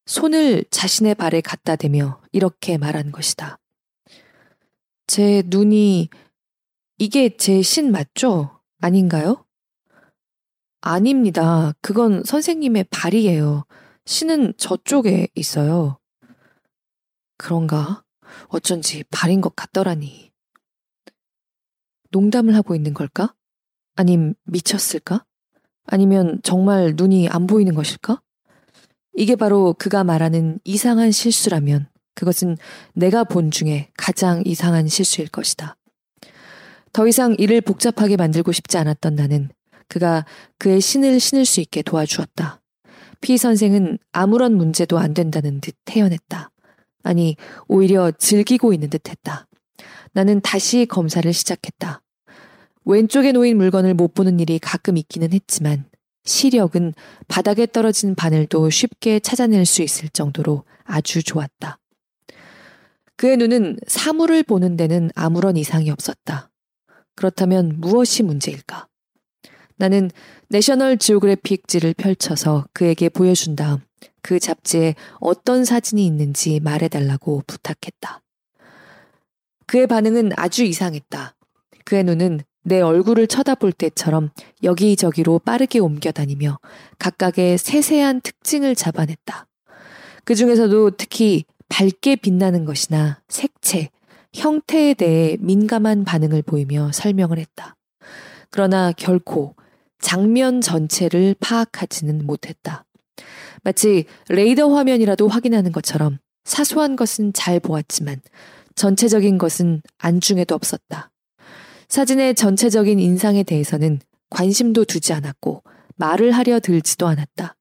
손을 0.06 0.64
자신의 0.72 1.14
발에 1.14 1.40
갖다 1.40 1.76
대며 1.76 2.20
이렇게 2.32 2.78
말한 2.78 3.12
것이다. 3.12 3.60
제 5.06 5.44
눈이 5.46 6.08
이게 6.98 7.36
제 7.36 7.62
신 7.62 7.92
맞죠? 7.92 8.60
아닌가요? 8.80 9.46
아닙니다. 10.80 11.74
그건 11.80 12.24
선생님의 12.24 12.86
발이에요. 12.90 13.66
신은 14.04 14.54
저쪽에 14.56 15.28
있어요. 15.36 16.00
그런가? 17.36 18.02
어쩐지 18.48 19.04
발인 19.12 19.40
것 19.40 19.54
같더라니. 19.54 20.29
농담을 22.10 22.54
하고 22.54 22.74
있는 22.74 22.94
걸까? 22.94 23.34
아님 23.96 24.34
미쳤을까? 24.44 25.24
아니면 25.86 26.40
정말 26.42 26.94
눈이 26.96 27.28
안 27.28 27.46
보이는 27.46 27.74
것일까? 27.74 28.20
이게 29.14 29.36
바로 29.36 29.74
그가 29.78 30.04
말하는 30.04 30.60
이상한 30.64 31.10
실수라면 31.10 31.88
그것은 32.14 32.56
내가 32.94 33.24
본 33.24 33.50
중에 33.50 33.90
가장 33.96 34.42
이상한 34.44 34.88
실수일 34.88 35.28
것이다. 35.28 35.76
더 36.92 37.06
이상 37.06 37.34
이를 37.38 37.60
복잡하게 37.60 38.16
만들고 38.16 38.52
싶지 38.52 38.78
않았던 38.78 39.14
나는 39.14 39.48
그가 39.88 40.24
그의 40.58 40.80
신을 40.80 41.20
신을 41.20 41.44
수 41.44 41.60
있게 41.60 41.82
도와주었다. 41.82 42.60
피 43.20 43.36
선생은 43.36 43.98
아무런 44.12 44.54
문제도 44.54 44.98
안 44.98 45.14
된다는 45.14 45.60
듯 45.60 45.74
태연했다. 45.84 46.50
아니, 47.02 47.36
오히려 47.68 48.10
즐기고 48.10 48.72
있는 48.72 48.90
듯 48.90 49.08
했다. 49.08 49.46
나는 50.12 50.40
다시 50.40 50.86
검사를 50.86 51.30
시작했다. 51.32 52.02
왼쪽에 52.84 53.32
놓인 53.32 53.56
물건을 53.56 53.94
못 53.94 54.14
보는 54.14 54.40
일이 54.40 54.58
가끔 54.58 54.96
있기는 54.96 55.32
했지만 55.32 55.84
시력은 56.24 56.94
바닥에 57.28 57.66
떨어진 57.66 58.14
바늘도 58.14 58.70
쉽게 58.70 59.20
찾아낼 59.20 59.66
수 59.66 59.82
있을 59.82 60.08
정도로 60.08 60.64
아주 60.84 61.22
좋았다. 61.22 61.78
그의 63.16 63.36
눈은 63.36 63.78
사물을 63.86 64.42
보는 64.44 64.76
데는 64.76 65.10
아무런 65.14 65.56
이상이 65.56 65.90
없었다. 65.90 66.50
그렇다면 67.14 67.74
무엇이 67.78 68.22
문제일까? 68.22 68.88
나는 69.76 70.10
내셔널 70.48 70.98
지오그래픽지를 70.98 71.94
펼쳐서 71.94 72.66
그에게 72.72 73.08
보여준 73.08 73.56
다음 73.56 73.80
그 74.22 74.38
잡지에 74.38 74.94
어떤 75.20 75.64
사진이 75.64 76.04
있는지 76.04 76.60
말해달라고 76.60 77.42
부탁했다. 77.46 78.22
그의 79.70 79.86
반응은 79.86 80.32
아주 80.34 80.64
이상했다. 80.64 81.36
그의 81.84 82.02
눈은 82.02 82.40
내 82.64 82.80
얼굴을 82.80 83.28
쳐다볼 83.28 83.70
때처럼 83.70 84.30
여기저기로 84.64 85.38
빠르게 85.38 85.78
옮겨다니며 85.78 86.58
각각의 86.98 87.56
세세한 87.56 88.22
특징을 88.22 88.74
잡아냈다. 88.74 89.46
그 90.24 90.34
중에서도 90.34 90.90
특히 90.96 91.44
밝게 91.68 92.16
빛나는 92.16 92.64
것이나 92.64 93.20
색채, 93.28 93.90
형태에 94.34 94.94
대해 94.94 95.36
민감한 95.38 96.02
반응을 96.02 96.42
보이며 96.42 96.90
설명을 96.92 97.38
했다. 97.38 97.76
그러나 98.50 98.90
결코 98.90 99.54
장면 100.00 100.60
전체를 100.60 101.36
파악하지는 101.38 102.26
못했다. 102.26 102.84
마치 103.62 104.06
레이더 104.30 104.74
화면이라도 104.74 105.28
확인하는 105.28 105.70
것처럼 105.70 106.18
사소한 106.42 106.96
것은 106.96 107.32
잘 107.34 107.60
보았지만 107.60 108.20
전체적인 108.80 109.36
것은 109.36 109.82
안중에도 109.98 110.54
없었다. 110.54 111.10
사진의 111.88 112.34
전체적인 112.34 112.98
인상에 112.98 113.42
대해서는 113.42 114.00
관심도 114.30 114.86
두지 114.86 115.12
않았고 115.12 115.62
말을 115.96 116.30
하려 116.30 116.60
들지도 116.60 117.06
않았다. 117.06 117.56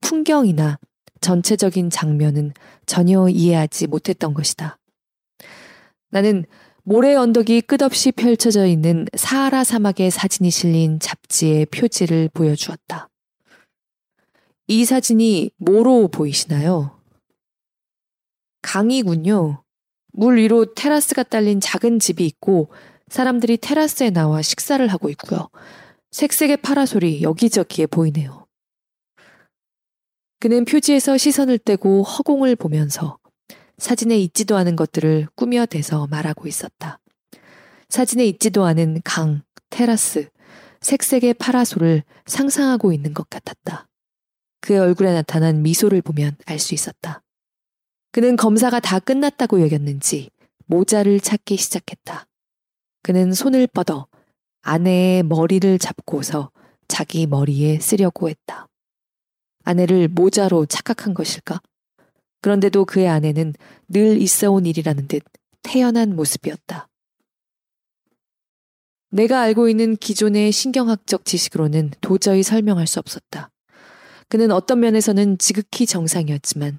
풍경이나 0.00 0.78
전체적인 1.20 1.90
장면은 1.90 2.54
전혀 2.86 3.28
이해하지 3.28 3.88
못했던 3.88 4.32
것이다. 4.32 4.78
나는 6.08 6.46
모래 6.82 7.14
언덕이 7.14 7.60
끝없이 7.60 8.10
펼쳐져 8.10 8.64
있는 8.64 9.06
사하라 9.14 9.64
사막의 9.64 10.10
사진이 10.10 10.50
실린 10.50 10.98
잡지의 10.98 11.66
표지를 11.66 12.30
보여주었다. 12.32 13.10
이 14.66 14.86
사진이 14.86 15.50
뭐로 15.58 16.08
보이시나요? 16.08 16.98
강이군요. 18.62 19.62
물 20.12 20.36
위로 20.38 20.74
테라스가 20.74 21.22
딸린 21.22 21.60
작은 21.60 21.98
집이 21.98 22.26
있고 22.26 22.70
사람들이 23.08 23.58
테라스에 23.58 24.10
나와 24.10 24.42
식사를 24.42 24.86
하고 24.88 25.08
있고요. 25.10 25.48
색색의 26.10 26.58
파라솔이 26.58 27.22
여기저기에 27.22 27.86
보이네요. 27.86 28.46
그는 30.40 30.64
표지에서 30.64 31.16
시선을 31.18 31.58
떼고 31.58 32.02
허공을 32.02 32.56
보면서 32.56 33.18
사진에 33.78 34.18
있지도 34.18 34.56
않은 34.56 34.76
것들을 34.76 35.28
꾸며대서 35.34 36.06
말하고 36.08 36.48
있었다. 36.48 37.00
사진에 37.88 38.24
있지도 38.26 38.64
않은 38.64 39.00
강, 39.04 39.42
테라스, 39.70 40.28
색색의 40.80 41.34
파라솔을 41.34 42.02
상상하고 42.26 42.92
있는 42.92 43.14
것 43.14 43.28
같았다. 43.30 43.88
그의 44.60 44.78
얼굴에 44.80 45.12
나타난 45.12 45.62
미소를 45.62 46.02
보면 46.02 46.36
알 46.46 46.58
수 46.58 46.74
있었다. 46.74 47.22
그는 48.10 48.36
검사가 48.36 48.80
다 48.80 48.98
끝났다고 48.98 49.60
여겼는지 49.60 50.30
모자를 50.66 51.20
찾기 51.20 51.56
시작했다. 51.56 52.26
그는 53.02 53.32
손을 53.32 53.66
뻗어 53.66 54.06
아내의 54.62 55.22
머리를 55.22 55.78
잡고서 55.78 56.50
자기 56.88 57.26
머리에 57.26 57.78
쓰려고 57.80 58.28
했다. 58.28 58.66
아내를 59.64 60.08
모자로 60.08 60.66
착각한 60.66 61.14
것일까? 61.14 61.60
그런데도 62.40 62.84
그의 62.84 63.08
아내는 63.08 63.54
늘 63.88 64.20
있어 64.20 64.50
온 64.50 64.64
일이라는 64.66 65.08
듯 65.08 65.22
태연한 65.62 66.16
모습이었다. 66.16 66.88
내가 69.10 69.40
알고 69.40 69.68
있는 69.68 69.96
기존의 69.96 70.52
신경학적 70.52 71.24
지식으로는 71.24 71.92
도저히 72.00 72.42
설명할 72.42 72.86
수 72.86 72.98
없었다. 72.98 73.50
그는 74.28 74.50
어떤 74.50 74.80
면에서는 74.80 75.38
지극히 75.38 75.86
정상이었지만 75.86 76.78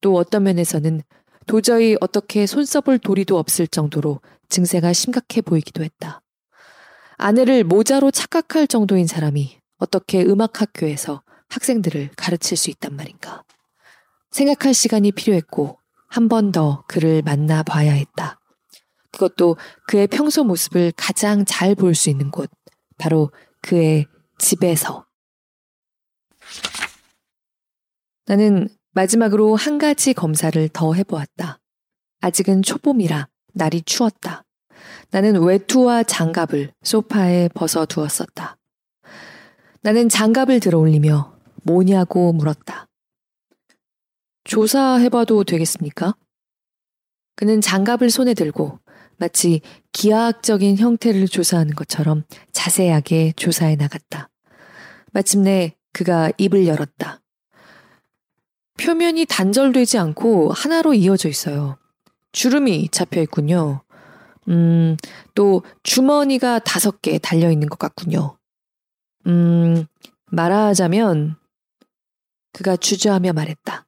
또 0.00 0.16
어떤 0.16 0.44
면에서는 0.44 1.02
도저히 1.46 1.96
어떻게 2.00 2.46
손 2.46 2.64
써볼 2.64 2.98
도리도 2.98 3.38
없을 3.38 3.66
정도로 3.66 4.20
증세가 4.48 4.92
심각해 4.92 5.40
보이기도 5.40 5.82
했다. 5.84 6.22
아내를 7.18 7.64
모자로 7.64 8.10
착각할 8.10 8.66
정도인 8.66 9.06
사람이 9.06 9.58
어떻게 9.78 10.22
음악학교에서 10.22 11.22
학생들을 11.48 12.10
가르칠 12.16 12.56
수 12.56 12.70
있단 12.70 12.94
말인가. 12.96 13.44
생각할 14.30 14.74
시간이 14.74 15.12
필요했고 15.12 15.78
한 16.08 16.28
번 16.28 16.52
더 16.52 16.84
그를 16.88 17.22
만나 17.22 17.62
봐야 17.62 17.92
했다. 17.92 18.40
그것도 19.12 19.56
그의 19.86 20.06
평소 20.06 20.44
모습을 20.44 20.92
가장 20.96 21.44
잘 21.44 21.74
볼 21.74 21.94
수 21.94 22.10
있는 22.10 22.30
곳, 22.30 22.50
바로 22.98 23.30
그의 23.62 24.06
집에서. 24.38 25.06
나는 28.26 28.68
마지막으로 28.96 29.56
한 29.56 29.76
가지 29.76 30.14
검사를 30.14 30.68
더 30.70 30.94
해보았다. 30.94 31.60
아직은 32.22 32.62
초봄이라 32.62 33.28
날이 33.52 33.82
추웠다. 33.82 34.44
나는 35.10 35.38
외투와 35.42 36.02
장갑을 36.02 36.72
소파에 36.82 37.48
벗어 37.48 37.84
두었었다. 37.84 38.56
나는 39.82 40.08
장갑을 40.08 40.60
들어 40.60 40.78
올리며 40.78 41.36
뭐냐고 41.62 42.32
물었다. 42.32 42.88
조사해봐도 44.44 45.44
되겠습니까? 45.44 46.16
그는 47.34 47.60
장갑을 47.60 48.08
손에 48.08 48.32
들고 48.32 48.78
마치 49.18 49.60
기하학적인 49.92 50.78
형태를 50.78 51.28
조사하는 51.28 51.74
것처럼 51.74 52.24
자세하게 52.52 53.34
조사해 53.36 53.76
나갔다. 53.76 54.30
마침내 55.12 55.76
그가 55.92 56.32
입을 56.38 56.66
열었다. 56.66 57.20
표면이 58.78 59.26
단절되지 59.26 59.98
않고 59.98 60.52
하나로 60.52 60.94
이어져 60.94 61.28
있어요. 61.28 61.78
주름이 62.32 62.88
잡혀 62.90 63.20
있군요. 63.22 63.82
음, 64.48 64.96
또 65.34 65.62
주머니가 65.82 66.60
다섯 66.60 67.02
개 67.02 67.18
달려 67.18 67.50
있는 67.50 67.68
것 67.68 67.78
같군요. 67.78 68.38
음, 69.26 69.86
말하자면 70.30 71.36
그가 72.52 72.76
주저하며 72.76 73.32
말했다. 73.32 73.86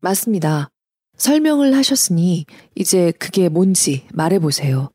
맞습니다. 0.00 0.70
설명을 1.16 1.74
하셨으니 1.74 2.46
이제 2.74 3.12
그게 3.12 3.48
뭔지 3.48 4.06
말해보세요. 4.12 4.90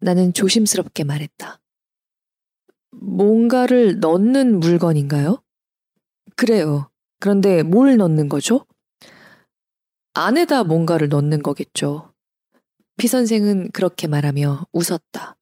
나는 0.00 0.32
조심스럽게 0.32 1.04
말했다. 1.04 1.60
뭔가를 2.90 4.00
넣는 4.00 4.60
물건인가요? 4.60 5.42
그래요. 6.36 6.87
그런데 7.20 7.62
뭘 7.62 7.96
넣는 7.96 8.28
거죠? 8.28 8.64
안에다 10.14 10.64
뭔가를 10.64 11.08
넣는 11.08 11.42
거겠죠. 11.42 12.12
피 12.96 13.06
선생은 13.06 13.70
그렇게 13.72 14.06
말하며 14.06 14.66
웃었다. 14.72 15.36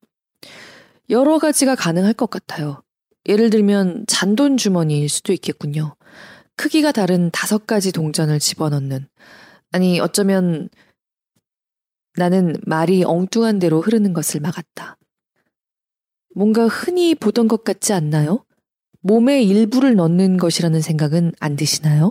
여러 1.08 1.38
가지가 1.38 1.74
가능할 1.74 2.12
것 2.12 2.28
같아요. 2.28 2.82
예를 3.28 3.50
들면 3.50 4.04
잔돈 4.06 4.56
주머니일 4.56 5.08
수도 5.08 5.32
있겠군요. 5.32 5.96
크기가 6.56 6.92
다른 6.92 7.30
다섯 7.30 7.66
가지 7.66 7.92
동전을 7.92 8.38
집어넣는 8.38 9.08
아니, 9.72 10.00
어쩌면 10.00 10.68
나는 12.14 12.56
말이 12.64 13.04
엉뚱한 13.04 13.58
대로 13.58 13.80
흐르는 13.80 14.12
것을 14.14 14.40
막았다. 14.40 14.96
뭔가 16.34 16.66
흔히 16.66 17.14
보던 17.14 17.46
것 17.48 17.62
같지 17.64 17.92
않나요? 17.92 18.44
몸에 19.06 19.40
일부를 19.40 19.94
넣는 19.94 20.36
것이라는 20.36 20.80
생각은 20.80 21.32
안 21.38 21.54
드시나요? 21.54 22.10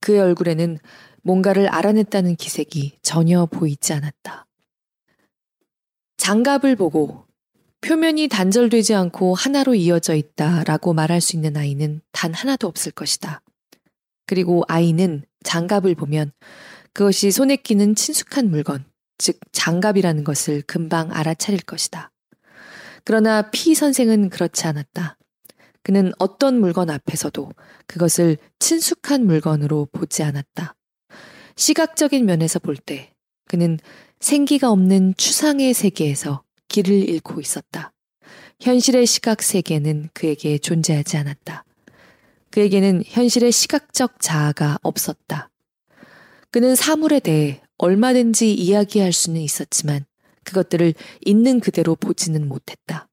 그의 0.00 0.18
얼굴에는 0.18 0.78
뭔가를 1.22 1.68
알아냈다는 1.68 2.34
기색이 2.34 2.98
전혀 3.02 3.46
보이지 3.46 3.92
않았다. 3.92 4.46
장갑을 6.16 6.74
보고 6.74 7.24
표면이 7.82 8.26
단절되지 8.26 8.94
않고 8.94 9.36
하나로 9.36 9.76
이어져 9.76 10.16
있다 10.16 10.64
라고 10.64 10.92
말할 10.92 11.20
수 11.20 11.36
있는 11.36 11.56
아이는 11.56 12.00
단 12.10 12.34
하나도 12.34 12.66
없을 12.66 12.90
것이다. 12.90 13.42
그리고 14.26 14.64
아이는 14.66 15.24
장갑을 15.44 15.94
보면 15.94 16.32
그것이 16.92 17.30
손에 17.30 17.54
끼는 17.54 17.94
친숙한 17.94 18.50
물건, 18.50 18.84
즉 19.18 19.38
장갑이라는 19.52 20.24
것을 20.24 20.62
금방 20.62 21.12
알아차릴 21.12 21.60
것이다. 21.60 22.10
그러나 23.06 23.50
피 23.52 23.76
선생은 23.76 24.30
그렇지 24.30 24.66
않았다. 24.66 25.16
그는 25.84 26.10
어떤 26.18 26.58
물건 26.58 26.90
앞에서도 26.90 27.52
그것을 27.86 28.36
친숙한 28.58 29.24
물건으로 29.26 29.86
보지 29.92 30.24
않았다. 30.24 30.74
시각적인 31.54 32.26
면에서 32.26 32.58
볼 32.58 32.76
때 32.76 33.12
그는 33.46 33.78
생기가 34.18 34.72
없는 34.72 35.14
추상의 35.16 35.72
세계에서 35.72 36.42
길을 36.66 37.08
잃고 37.08 37.40
있었다. 37.40 37.92
현실의 38.60 39.06
시각 39.06 39.40
세계는 39.40 40.08
그에게 40.12 40.58
존재하지 40.58 41.16
않았다. 41.16 41.64
그에게는 42.50 43.04
현실의 43.06 43.52
시각적 43.52 44.20
자아가 44.20 44.78
없었다. 44.82 45.50
그는 46.50 46.74
사물에 46.74 47.20
대해 47.20 47.60
얼마든지 47.78 48.52
이야기할 48.52 49.12
수는 49.12 49.40
있었지만 49.42 50.06
그것들을 50.46 50.94
있는 51.24 51.60
그대로 51.60 51.94
보지는 51.94 52.48
못했다. 52.48 53.08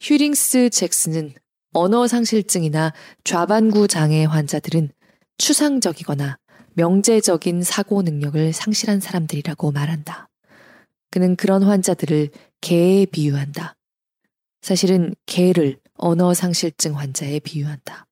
휴링스 0.00 0.70
잭슨은 0.70 1.34
언어 1.74 2.06
상실증이나 2.06 2.92
좌반구 3.24 3.88
장애 3.88 4.24
환자들은 4.24 4.90
추상적이거나 5.38 6.38
명제적인 6.74 7.62
사고 7.62 8.02
능력을 8.02 8.52
상실한 8.52 9.00
사람들이라고 9.00 9.72
말한다. 9.72 10.28
그는 11.10 11.36
그런 11.36 11.62
환자들을 11.62 12.30
개에 12.60 13.06
비유한다. 13.06 13.76
사실은 14.62 15.14
개를 15.26 15.78
언어 15.94 16.32
상실증 16.34 16.96
환자에 16.98 17.40
비유한다. 17.40 18.06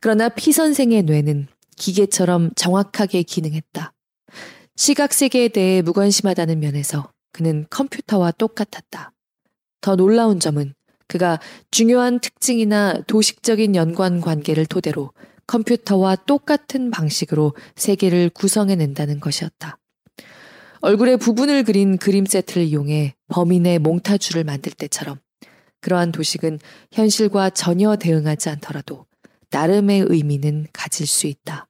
그러나 0.00 0.28
피 0.28 0.52
선생의 0.52 1.02
뇌는 1.02 1.48
기계처럼 1.76 2.50
정확하게 2.54 3.22
기능했다. 3.22 3.92
시각 4.78 5.12
세계에 5.12 5.48
대해 5.48 5.82
무관심하다는 5.82 6.60
면에서 6.60 7.10
그는 7.32 7.66
컴퓨터와 7.68 8.30
똑같았다. 8.30 9.12
더 9.80 9.96
놀라운 9.96 10.38
점은 10.38 10.72
그가 11.08 11.40
중요한 11.72 12.20
특징이나 12.20 13.02
도식적인 13.08 13.74
연관 13.74 14.20
관계를 14.20 14.66
토대로 14.66 15.12
컴퓨터와 15.48 16.14
똑같은 16.14 16.92
방식으로 16.92 17.56
세계를 17.74 18.30
구성해낸다는 18.30 19.18
것이었다. 19.18 19.78
얼굴에 20.80 21.16
부분을 21.16 21.64
그린 21.64 21.98
그림 21.98 22.24
세트를 22.24 22.62
이용해 22.62 23.16
범인의 23.30 23.80
몽타주를 23.80 24.44
만들 24.44 24.70
때처럼 24.70 25.18
그러한 25.80 26.12
도식은 26.12 26.60
현실과 26.92 27.50
전혀 27.50 27.96
대응하지 27.96 28.48
않더라도 28.50 29.06
나름의 29.50 30.04
의미는 30.08 30.68
가질 30.72 31.08
수 31.08 31.26
있다. 31.26 31.66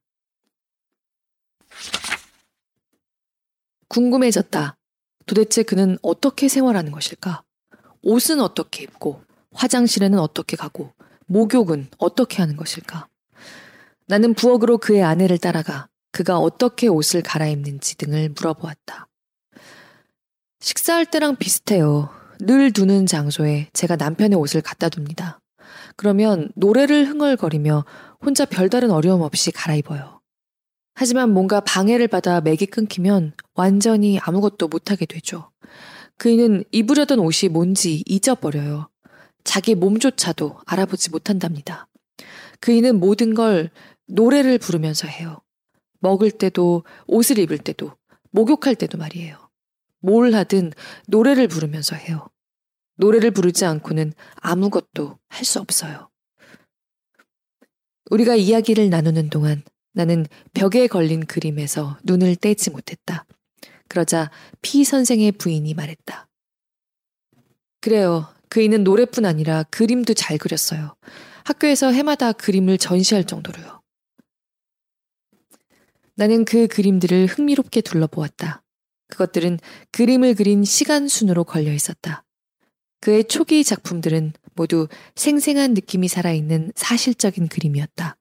궁금해졌다. 3.89 4.77
도대체 5.27 5.63
그는 5.63 5.99
어떻게 6.03 6.49
생활하는 6.49 6.93
것일까? 6.93 7.43
옷은 8.03 8.41
어떻게 8.41 8.85
입고, 8.85 9.23
화장실에는 9.53 10.19
어떻게 10.19 10.57
가고, 10.57 10.93
목욕은 11.27 11.89
어떻게 11.99 12.39
하는 12.39 12.57
것일까? 12.57 13.09
나는 14.07 14.35
부엌으로 14.35 14.79
그의 14.79 15.03
아내를 15.03 15.39
따라가 15.39 15.89
그가 16.13 16.39
어떻게 16.39 16.89
옷을 16.89 17.23
갈아입는지 17.23 17.97
등을 17.97 18.31
물어보았다. 18.31 19.07
식사할 20.61 21.07
때랑 21.07 21.37
비슷해요. 21.37 22.11
늘 22.41 22.73
두는 22.73 23.07
장소에 23.07 23.69
제가 23.73 23.97
남편의 23.97 24.39
옷을 24.39 24.63
갖다 24.63 24.89
둡니다. 24.89 25.41
그러면 25.97 26.51
노래를 26.55 27.07
흥얼거리며 27.07 27.85
혼자 28.25 28.45
별다른 28.45 28.91
어려움 28.91 29.23
없이 29.23 29.51
갈아입어요. 29.51 30.18
하지만 31.01 31.31
뭔가 31.31 31.61
방해를 31.61 32.09
받아 32.09 32.41
맥이 32.41 32.67
끊기면 32.67 33.33
완전히 33.55 34.19
아무것도 34.19 34.67
못하게 34.67 35.07
되죠. 35.07 35.49
그이는 36.17 36.65
입으려던 36.73 37.21
옷이 37.21 37.51
뭔지 37.53 38.03
잊어버려요. 38.05 38.89
자기 39.45 39.77
몸조차도 39.77 40.59
알아보지 40.67 41.11
못한답니다. 41.11 41.87
그이는 42.59 42.99
모든 42.99 43.35
걸 43.35 43.71
노래를 44.09 44.59
부르면서 44.59 45.07
해요. 45.07 45.41
먹을 46.01 46.33
때도, 46.33 46.83
옷을 47.07 47.39
입을 47.39 47.59
때도, 47.59 47.93
목욕할 48.33 48.75
때도 48.75 48.99
말이에요. 48.99 49.39
뭘 50.01 50.35
하든 50.35 50.73
노래를 51.07 51.47
부르면서 51.47 51.95
해요. 51.95 52.27
노래를 52.97 53.31
부르지 53.31 53.65
않고는 53.65 54.15
아무것도 54.35 55.17
할 55.29 55.45
수 55.45 55.61
없어요. 55.61 56.11
우리가 58.11 58.35
이야기를 58.35 58.91
나누는 58.91 59.31
동안 59.31 59.63
나는 59.99 60.27
벽에 60.55 60.87
걸린 60.87 61.27
그림에서 61.27 61.99
눈을 62.05 62.37
떼지 62.37 62.71
못했다. 62.71 63.27
그러자 63.89 64.31
피 64.63 64.85
선생의 64.85 65.33
부인이 65.33 65.75
말했다. 65.75 66.29
그래요. 67.81 68.33
그이는 68.49 68.85
노래뿐 68.85 69.25
아니라 69.25 69.65
그림도 69.65 70.15
잘 70.15 70.39
그렸어요. 70.39 70.95
학교에서 71.43 71.91
해마다 71.91 72.31
그림을 72.31 72.79
전시할 72.79 73.25
정도로요. 73.25 73.83
나는 76.15 76.45
그 76.45 76.69
그림들을 76.69 77.27
흥미롭게 77.27 77.81
둘러보았다. 77.81 78.63
그것들은 79.09 79.59
그림을 79.91 80.37
그린 80.37 80.63
시간 80.63 81.09
순으로 81.09 81.43
걸려 81.43 81.73
있었다. 81.73 82.25
그의 83.01 83.25
초기 83.25 83.65
작품들은 83.65 84.33
모두 84.55 84.87
생생한 85.17 85.75
느낌이 85.75 86.07
살아있는 86.07 86.71
사실적인 86.77 87.49
그림이었다. 87.49 88.17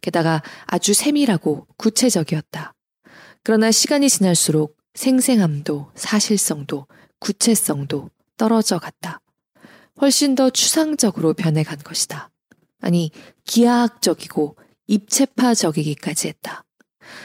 게다가 0.00 0.42
아주 0.66 0.94
세밀하고 0.94 1.66
구체적이었다. 1.76 2.74
그러나 3.42 3.70
시간이 3.70 4.08
지날수록 4.08 4.76
생생함도 4.94 5.92
사실성도 5.94 6.86
구체성도 7.20 8.10
떨어져 8.36 8.78
갔다. 8.78 9.20
훨씬 10.00 10.34
더 10.34 10.50
추상적으로 10.50 11.34
변해간 11.34 11.78
것이다. 11.78 12.30
아니, 12.80 13.10
기하학적이고 13.44 14.56
입체파적이기까지 14.86 16.28
했다. 16.28 16.64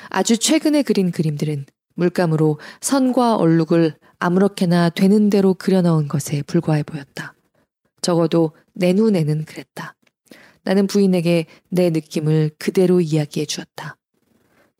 아주 0.10 0.38
최근에 0.38 0.84
그린 0.84 1.12
그림들은 1.12 1.66
물감으로 1.96 2.60
선과 2.82 3.38
얼룩을 3.38 3.98
아무렇게나 4.20 4.90
되는 4.90 5.30
대로 5.30 5.54
그려넣은 5.54 6.08
것에 6.08 6.42
불과해 6.44 6.84
보였다. 6.84 7.34
적어도 8.02 8.52
내 8.74 8.94
눈에는 8.94 9.46
그랬다. 9.46 9.96
나는 10.66 10.88
부인에게 10.88 11.46
내 11.70 11.90
느낌을 11.92 12.52
그대로 12.60 13.00
이야기해 13.00 13.46
주었다. 13.46 13.98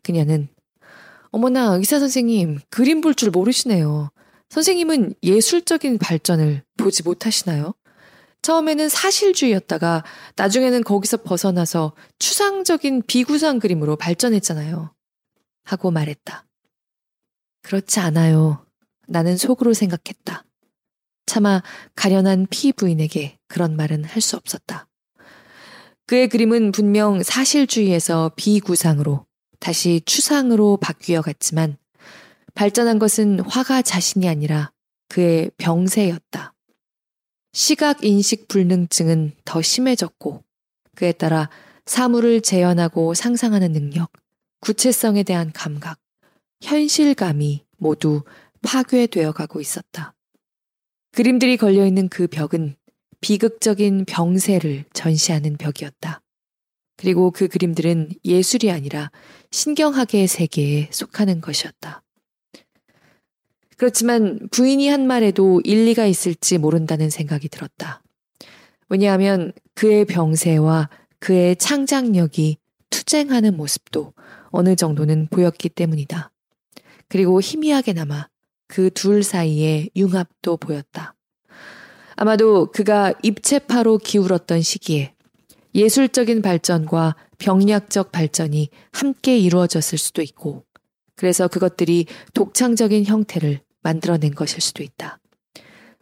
그녀는 0.04 0.50
어머나 1.32 1.76
의사 1.76 2.00
선생님 2.00 2.60
그림 2.70 3.02
볼 3.02 3.14
줄 3.16 3.30
모르시네요. 3.30 4.10
선생님은 4.50 5.16
예술적인 5.24 5.98
발전을 6.00 6.64
보지 6.78 7.04
못하시나요? 7.04 7.74
처음에는 8.42 8.90
사실주의였다가 8.90 10.04
나중에는 10.36 10.84
거기서 10.84 11.18
벗어나서 11.24 11.94
추상적인 12.20 13.04
비구상 13.08 13.60
그림으로 13.60 13.96
발전했잖아요. 13.96 14.94
하고 15.64 15.92
말했다. 15.92 16.46
그렇지 17.64 18.00
않아요. 18.00 18.66
나는 19.08 19.36
속으로 19.38 19.74
생각했다. 19.74 20.46
차마 21.26 21.64
가련한 21.96 22.46
피 22.52 22.72
부인에게 22.72 23.40
그런 23.48 23.76
말은 23.76 24.04
할 24.04 24.22
수 24.22 24.36
없었다. 24.38 24.88
그의 26.08 26.28
그림은 26.30 26.72
분명 26.72 27.24
사실주의에서 27.24 28.32
비구상으로 28.36 29.26
다시 29.60 30.02
추상으로 30.06 30.78
바뀌어 30.78 31.22
갔지만 31.22 31.78
발전한 32.54 33.00
것은 33.00 33.40
화가 33.40 33.82
자신이 33.82 34.30
아니라 34.30 34.72
그의 35.10 35.50
병세였다. 35.58 36.54
시각 37.54 38.04
인식 38.04 38.48
불능증은 38.48 39.34
더 39.46 39.62
심해졌고 39.62 40.44
그에 40.96 41.12
따라 41.12 41.50
사물을 41.86 42.42
재현하고 42.42 43.14
상상하는 43.14 43.72
능력, 43.72 44.12
구체성에 44.60 45.24
대한 45.24 45.52
감각, 45.54 46.00
현실감이 46.62 47.66
모두 47.78 48.24
파괴되어 48.62 49.32
가고 49.32 49.60
있었다. 49.60 50.14
그림들이 51.12 51.58
걸려있는 51.58 52.10
그 52.10 52.28
벽은 52.28 52.76
비극적인 53.22 54.06
병세를 54.06 54.86
전시하는 54.94 55.58
벽이었다. 55.58 56.22
그리고 56.98 57.32
그 57.32 57.48
그림들은 57.48 58.12
예술이 58.24 58.72
아니라 58.72 59.12
신경학의 59.52 60.28
세계에 60.28 60.90
속하는 60.92 61.42
것이었다. 61.42 62.04
그렇지만 63.78 64.48
부인이 64.52 64.88
한 64.88 65.06
말에도 65.06 65.62
일리가 65.66 66.06
있을지 66.06 66.58
모른다는 66.58 67.10
생각이 67.10 67.50
들었다. 67.50 68.02
왜냐하면 68.88 69.52
그의 69.74 70.06
병세와 70.06 70.90
그의 71.20 71.58
창작력이 71.58 72.58
투쟁하는 72.90 73.58
모습도 73.58 74.14
어느 74.50 74.76
정도는 74.76 75.28
보였기 75.28 75.70
때문이다. 75.70 76.32
그리고 77.10 77.42
희미하게나마 77.42 78.28
그 78.68 78.90
둘 78.90 79.24
사이에 79.24 79.90
융합도 79.96 80.58
보였다. 80.58 81.15
아마도 82.16 82.72
그가 82.72 83.14
입체파로 83.24 83.98
기울었던 83.98 84.62
시기에 84.62 85.14
예술적인 85.74 86.42
발전과 86.42 87.16
병약적 87.38 88.12
발전이 88.12 88.70
함께 88.92 89.38
이루어졌을 89.38 89.98
수도 89.98 90.22
있고, 90.22 90.64
그래서 91.16 91.48
그것들이 91.48 92.08
독창적인 92.34 93.06
형태를 93.06 93.60
만들어낸 93.82 94.34
것일 94.34 94.62
수도 94.62 94.84
있다. 94.84 95.20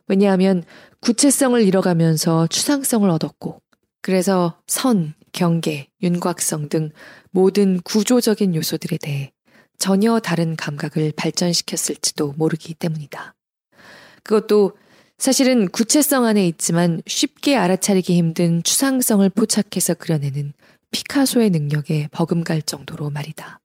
왜냐하면 0.08 0.64
구체성을 1.00 1.62
잃어가면서 1.62 2.48
추상성을 2.48 3.10
얻었고, 3.10 3.62
그래서 4.02 4.60
선, 4.68 5.16
경계, 5.32 5.90
윤곽성 6.04 6.70
등 6.70 6.92
모든 7.32 7.82
구조적인 7.82 8.54
요소들에 8.54 8.98
대해 9.02 9.32
전혀 9.80 10.20
다른 10.20 10.56
감각을 10.56 11.14
발전시켰을지도 11.16 12.34
모르기 12.38 12.76
때문이다. 12.76 13.34
그것도 14.24 14.78
사실은 15.24 15.70
구체성 15.70 16.26
안에 16.26 16.46
있지만 16.50 17.02
쉽게 17.08 17.56
알아차리기 17.56 18.14
힘든 18.14 18.62
추상성을 18.62 19.30
포착해서 19.30 19.94
그려내는 19.94 20.52
피카소의 20.92 21.50
능력에 21.50 22.10
버금갈 22.12 22.62
정도로 22.62 23.10
말이다. 23.10 23.62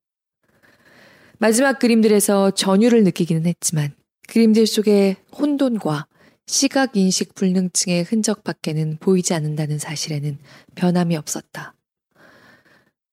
마지막 1.38 1.80
그림들에서 1.80 2.52
전율을 2.52 3.02
느끼기는 3.02 3.44
했지만 3.44 3.92
그림들 4.28 4.68
속에 4.68 5.16
혼돈과 5.36 6.06
시각 6.46 6.96
인식 6.96 7.34
불능증의 7.34 8.04
흔적밖에는 8.04 8.98
보이지 9.00 9.34
않는다는 9.34 9.80
사실에는 9.80 10.38
변함이 10.76 11.16
없었다. 11.16 11.74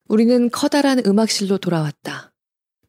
우리는 0.07 0.51
커다란 0.51 1.01
음악실로 1.03 1.57
돌아왔다. 1.57 2.31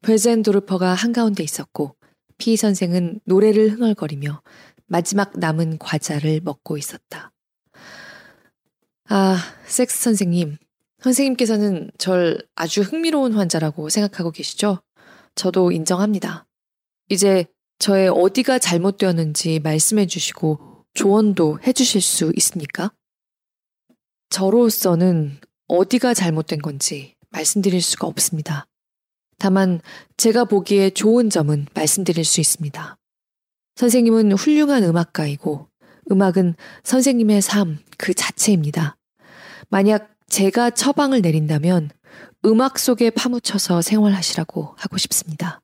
베젠도르퍼가 0.02 0.92
한가운데 0.92 1.42
있었고 1.42 1.96
피 2.36 2.58
선생은 2.58 3.20
노래를 3.24 3.70
흥얼거리며 3.70 4.42
마지막 4.86 5.38
남은 5.38 5.78
과자를 5.78 6.40
먹고 6.42 6.76
있었다. 6.76 7.32
아, 9.08 9.38
섹스 9.66 10.02
선생님. 10.02 10.56
선생님께서는 11.00 11.90
절 11.98 12.38
아주 12.54 12.80
흥미로운 12.80 13.34
환자라고 13.34 13.88
생각하고 13.88 14.30
계시죠? 14.30 14.80
저도 15.34 15.70
인정합니다. 15.70 16.46
이제 17.08 17.44
저의 17.78 18.08
어디가 18.08 18.58
잘못되었는지 18.58 19.60
말씀해 19.60 20.06
주시고 20.06 20.84
조언도 20.94 21.60
해 21.62 21.72
주실 21.72 22.00
수 22.00 22.32
있습니까? 22.36 22.90
저로서는 24.30 25.38
어디가 25.68 26.14
잘못된 26.14 26.60
건지 26.60 27.14
말씀드릴 27.30 27.82
수가 27.82 28.06
없습니다. 28.06 28.66
다만 29.38 29.80
제가 30.16 30.44
보기에 30.44 30.90
좋은 30.90 31.28
점은 31.28 31.66
말씀드릴 31.74 32.24
수 32.24 32.40
있습니다. 32.40 32.96
선생님은 33.76 34.32
훌륭한 34.32 34.84
음악가이고 34.84 35.68
음악은 36.10 36.54
선생님의 36.84 37.42
삶 37.42 37.78
그 37.98 38.14
자체입니다. 38.14 38.96
만약 39.68 40.10
제가 40.28 40.70
처방을 40.70 41.22
내린다면 41.22 41.90
음악 42.44 42.78
속에 42.78 43.10
파묻혀서 43.10 43.82
생활하시라고 43.82 44.74
하고 44.76 44.98
싶습니다. 44.98 45.60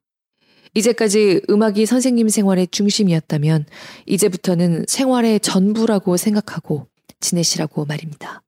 이제까지 0.75 1.43
음악이 1.51 1.85
선생님 1.85 2.29
생활의 2.29 2.69
중심이었다면 2.69 3.67
이제부터는 4.07 4.87
생활의 4.89 5.41
전부라고 5.41 6.17
생각하고 6.17 6.89
지내시라고 7.21 7.85
말입니다. 7.85 8.43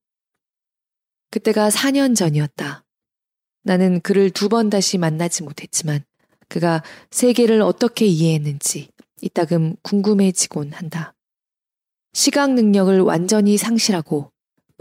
그때가 1.31 1.69
4년 1.69 2.17
전이었다. 2.17 2.85
나는 3.65 4.01
그를 4.01 4.31
두 4.31 4.49
번 4.49 4.71
다시 4.71 4.99
만나지 4.99 5.43
못했지만 5.43 6.03
그가 6.49 6.83
세계를 7.11 7.61
어떻게 7.61 8.07
이해했는지 8.07 8.89
이따금 9.25 9.75
궁금해지곤 9.83 10.73
한다. 10.75 11.15
시각 12.13 12.53
능력을 12.53 13.01
완전히 13.01 13.57
상실하고 13.57 14.31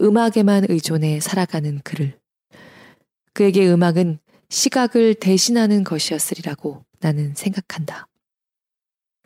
음악에만 0.01 0.65
의존해 0.67 1.21
살아가는 1.21 1.79
그를. 1.84 2.19
그에게 3.34 3.67
음악은 3.71 4.19
시각을 4.49 5.15
대신하는 5.15 5.86
것이었으리라고 5.86 6.84
나는 6.99 7.34
생각한다. 7.36 8.08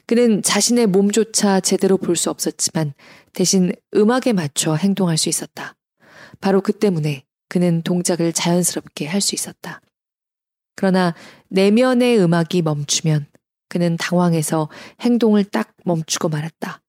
그는 0.06 0.44
자신의 0.44 0.86
몸조차 0.88 1.62
제대로 1.62 1.98
볼 1.98 2.16
수 2.16 2.30
없었지만 2.30 2.94
대신 3.34 3.74
음악에 3.96 4.34
맞춰 4.34 4.76
행동할 4.76 5.18
수 5.18 5.30
있었다. 5.30 5.76
바로 6.40 6.62
그 6.62 6.74
때문에 6.74 7.24
그는 7.50 7.82
동작을 7.82 8.34
자연스럽게 8.34 9.08
할 9.08 9.20
수 9.20 9.34
있었다. 9.34 9.82
그러나 10.76 11.16
내면의 11.50 12.20
음악이 12.20 12.62
멈추면 12.62 13.26
그는 13.70 13.98
당황해서 13.98 14.70
행동을 15.02 15.44
딱 15.44 15.74
멈추고 15.84 16.30
말았다. 16.30 16.82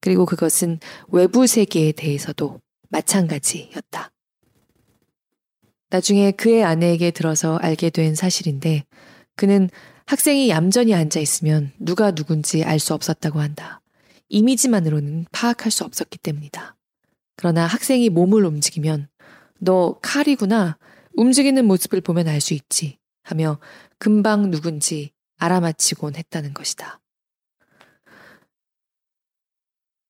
그리고 0.00 0.26
그것은 0.26 0.80
외부 1.08 1.46
세계에 1.46 1.92
대해서도 1.92 2.60
마찬가지였다. 2.90 4.10
나중에 5.90 6.32
그의 6.32 6.64
아내에게 6.64 7.10
들어서 7.10 7.56
알게 7.56 7.90
된 7.90 8.14
사실인데 8.14 8.84
그는 9.36 9.68
학생이 10.06 10.48
얌전히 10.48 10.94
앉아 10.94 11.20
있으면 11.20 11.72
누가 11.78 12.10
누군지 12.12 12.64
알 12.64 12.78
수 12.78 12.94
없었다고 12.94 13.40
한다. 13.40 13.80
이미지만으로는 14.28 15.26
파악할 15.32 15.70
수 15.70 15.84
없었기 15.84 16.18
때문이다. 16.18 16.76
그러나 17.36 17.66
학생이 17.66 18.08
몸을 18.08 18.44
움직이면 18.44 19.08
너 19.58 19.98
칼이구나. 20.02 20.78
움직이는 21.14 21.64
모습을 21.66 22.00
보면 22.00 22.28
알 22.28 22.40
수 22.40 22.54
있지. 22.54 22.98
하며 23.22 23.58
금방 23.98 24.50
누군지 24.50 25.12
알아맞히곤 25.42 26.14
했다는 26.14 26.54
것이다. 26.54 27.00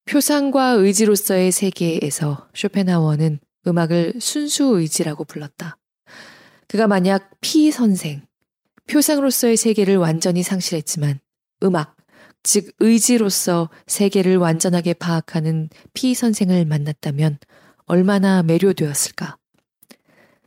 표상과 0.04 0.72
의지로서의 0.72 1.52
세계에서 1.52 2.48
쇼펜하워는 2.54 3.40
음악을 3.66 4.14
순수 4.20 4.64
의지라고 4.64 5.24
불렀다. 5.24 5.78
그가 6.68 6.86
만약 6.86 7.30
피 7.40 7.70
선생, 7.70 8.26
표상으로서의 8.90 9.56
세계를 9.56 9.96
완전히 9.96 10.42
상실했지만 10.42 11.20
음악, 11.62 11.96
즉 12.42 12.74
의지로서 12.80 13.70
세계를 13.86 14.36
완전하게 14.36 14.94
파악하는 14.94 15.70
피 15.94 16.14
선생을 16.14 16.66
만났다면 16.66 17.38
얼마나 17.86 18.42
매료되었을까. 18.42 19.38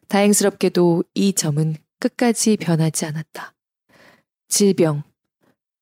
다행스럽게도 0.09 1.05
이 1.15 1.33
점은 1.33 1.75
끝까지 1.99 2.57
변하지 2.57 3.05
않았다. 3.05 3.54
질병, 4.55 5.03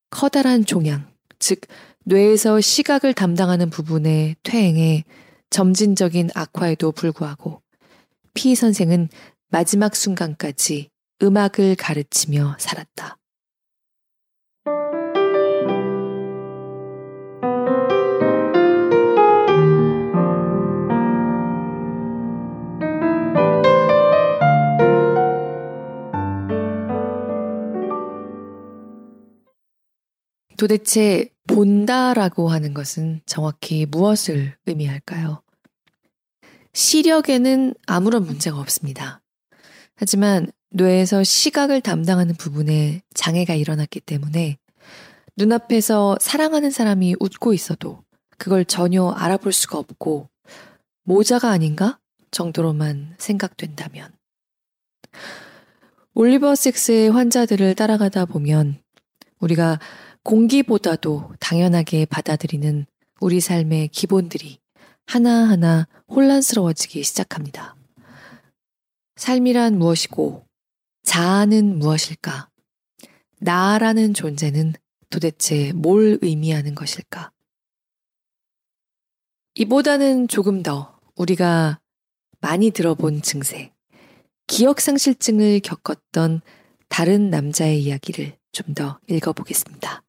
커다란 0.09 0.65
종양, 0.65 1.07
즉 1.38 1.59
뇌에서 2.05 2.59
시각을 2.59 3.13
담당하는 3.13 3.69
부분의 3.69 4.36
퇴행에 4.41 5.03
점진적인 5.51 6.31
악화에도 6.33 6.91
불구하고 6.91 7.62
피 8.33 8.55
선생은 8.55 9.09
마지막 9.49 9.95
순간까지 9.95 10.89
음악을 11.21 11.75
가르치며 11.75 12.55
살았다. 12.57 13.19
도대체 30.63 31.28
본다라고 31.45 32.47
하는 32.47 32.73
것은 32.73 33.19
정확히 33.26 33.86
무엇을 33.86 34.56
의미할까요? 34.65 35.43
시력에는 36.71 37.73
아무런 37.86 38.23
문제가 38.23 38.60
없습니다. 38.60 39.21
하지만 39.97 40.49
뇌에서 40.69 41.21
시각을 41.26 41.82
담당하는 41.82 42.34
부분에 42.36 43.02
장애가 43.13 43.56
일어났기 43.56 43.99
때문에 43.99 44.58
눈앞에서 45.36 46.17
사랑하는 46.21 46.71
사람이 46.71 47.17
웃고 47.19 47.54
있어도 47.54 48.02
그걸 48.38 48.63
전혀 48.63 49.10
알아볼 49.10 49.52
수가 49.52 49.78
없고 49.78 50.30
모자가 51.04 51.49
아닌가 51.49 51.99
정도로만 52.32 53.15
생각된다면 53.17 54.13
올리버 56.13 56.56
섹스의 56.56 57.12
환자들을 57.12 57.76
따라가다 57.76 58.23
보면 58.23 58.82
우리가 59.41 59.80
공기보다도 60.23 61.33
당연하게 61.39 62.05
받아들이는 62.05 62.86
우리 63.19 63.39
삶의 63.39 63.89
기본들이 63.89 64.59
하나하나 65.05 65.88
혼란스러워지기 66.07 67.03
시작합니다. 67.03 67.75
삶이란 69.15 69.77
무엇이고 69.77 70.45
자아는 71.03 71.77
무엇일까? 71.77 72.49
나라는 73.39 74.13
존재는 74.13 74.73
도대체 75.09 75.73
뭘 75.73 76.17
의미하는 76.21 76.73
것일까? 76.75 77.31
이보다는 79.55 80.27
조금 80.27 80.63
더 80.63 80.99
우리가 81.15 81.79
많이 82.39 82.71
들어본 82.71 83.21
증세, 83.21 83.71
기억상실증을 84.47 85.59
겪었던 85.59 86.41
다른 86.89 87.29
남자의 87.29 87.83
이야기를 87.83 88.38
좀 88.53 88.73
더 88.75 88.99
읽어보겠습니다. 89.07 90.03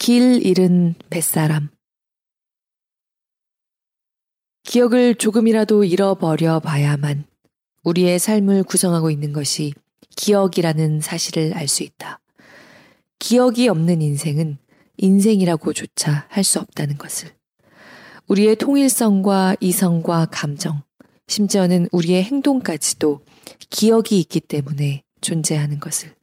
길 0.00 0.44
잃은 0.46 0.94
뱃사람. 1.10 1.68
기억을 4.62 5.14
조금이라도 5.14 5.84
잃어버려 5.84 6.60
봐야만 6.60 7.26
우리의 7.84 8.18
삶을 8.18 8.62
구성하고 8.62 9.10
있는 9.10 9.34
것이 9.34 9.74
기억이라는 10.16 11.02
사실을 11.02 11.52
알 11.52 11.68
수 11.68 11.82
있다. 11.82 12.18
기억이 13.18 13.68
없는 13.68 14.00
인생은 14.00 14.56
인생이라고조차 14.96 16.28
할 16.30 16.44
수 16.44 16.60
없다는 16.60 16.96
것을. 16.96 17.28
우리의 18.26 18.56
통일성과 18.56 19.56
이성과 19.60 20.28
감정, 20.30 20.82
심지어는 21.26 21.88
우리의 21.92 22.24
행동까지도 22.24 23.20
기억이 23.68 24.18
있기 24.20 24.40
때문에 24.40 25.02
존재하는 25.20 25.78
것을. 25.78 26.14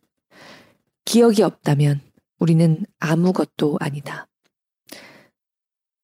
기억이 1.06 1.44
없다면 1.44 2.07
우리는 2.40 2.86
아무것도 3.00 3.78
아니다. 3.80 4.28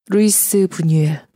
루이스 0.07 0.67
분유엘 0.67 1.27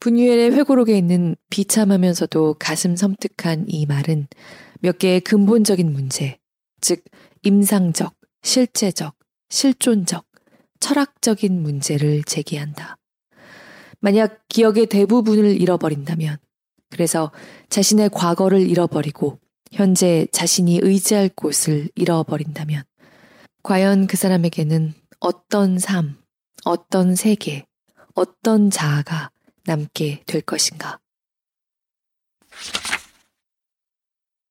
분유엘의 0.00 0.52
회고록에 0.52 0.96
있는 0.98 1.36
비참하면서도 1.48 2.56
가슴 2.58 2.96
섬뜩한 2.96 3.66
이 3.68 3.86
말은 3.86 4.26
몇 4.80 4.98
개의 4.98 5.20
근본적인 5.20 5.92
문제, 5.92 6.38
즉 6.80 7.04
임상적, 7.42 8.12
실제적, 8.42 9.14
실존적, 9.48 10.26
철학적인 10.80 11.62
문제를 11.62 12.24
제기한다. 12.24 12.96
만약 14.00 14.42
기억의 14.48 14.86
대부분을 14.86 15.60
잃어버린다면, 15.60 16.38
그래서 16.90 17.30
자신의 17.68 18.10
과거를 18.10 18.68
잃어버리고 18.68 19.38
현재 19.72 20.26
자신이 20.32 20.80
의지할 20.82 21.30
곳을 21.30 21.88
잃어버린다면, 21.94 22.84
과연 23.62 24.06
그 24.06 24.16
사람에게는 24.16 24.92
어떤 25.18 25.78
삶, 25.78 26.18
어떤 26.64 27.16
세계, 27.16 27.64
어떤 28.14 28.70
자아가 28.70 29.30
남게 29.64 30.24
될 30.26 30.42
것인가? 30.42 31.00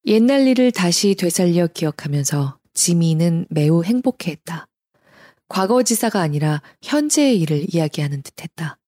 옛날 0.06 0.48
일을 0.48 0.72
다시 0.72 1.14
되살려 1.14 1.68
기억하면서 1.68 2.58
지미는 2.74 3.46
매우 3.50 3.84
행복해했다. 3.84 4.68
과거 5.48 5.84
지사가 5.84 6.20
아니라 6.20 6.64
현재의 6.82 7.40
일을 7.42 7.66
이야기하는 7.72 8.24
듯 8.24 8.42
했다. 8.42 8.80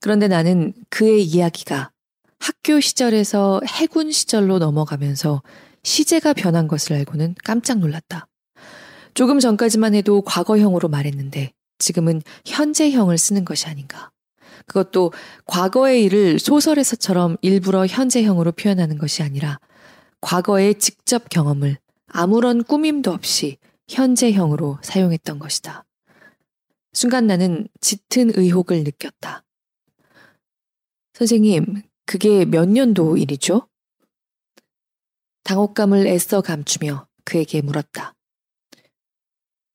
그런데 0.00 0.28
나는 0.28 0.74
그의 0.90 1.24
이야기가 1.24 1.92
학교 2.38 2.80
시절에서 2.80 3.60
해군 3.66 4.10
시절로 4.10 4.58
넘어가면서 4.58 5.42
시제가 5.82 6.32
변한 6.32 6.68
것을 6.68 6.94
알고는 6.96 7.34
깜짝 7.44 7.78
놀랐다. 7.78 8.28
조금 9.14 9.38
전까지만 9.40 9.94
해도 9.94 10.22
과거형으로 10.22 10.88
말했는데 10.88 11.52
지금은 11.78 12.22
현재형을 12.44 13.18
쓰는 13.18 13.44
것이 13.44 13.66
아닌가. 13.66 14.10
그것도 14.66 15.12
과거의 15.46 16.04
일을 16.04 16.38
소설에서처럼 16.38 17.36
일부러 17.40 17.86
현재형으로 17.86 18.52
표현하는 18.52 18.98
것이 18.98 19.22
아니라 19.22 19.58
과거의 20.20 20.76
직접 20.78 21.28
경험을 21.28 21.78
아무런 22.08 22.64
꾸밈도 22.64 23.12
없이 23.12 23.58
현재형으로 23.88 24.78
사용했던 24.82 25.38
것이다. 25.38 25.84
순간 26.92 27.26
나는 27.26 27.68
짙은 27.80 28.32
의혹을 28.34 28.82
느꼈다. 28.82 29.44
선생님, 31.14 31.82
그게 32.06 32.44
몇 32.44 32.68
년도 32.68 33.16
일이죠? 33.16 33.68
당혹감을 35.44 36.06
애써 36.06 36.40
감추며 36.40 37.06
그에게 37.24 37.60
물었다. 37.60 38.14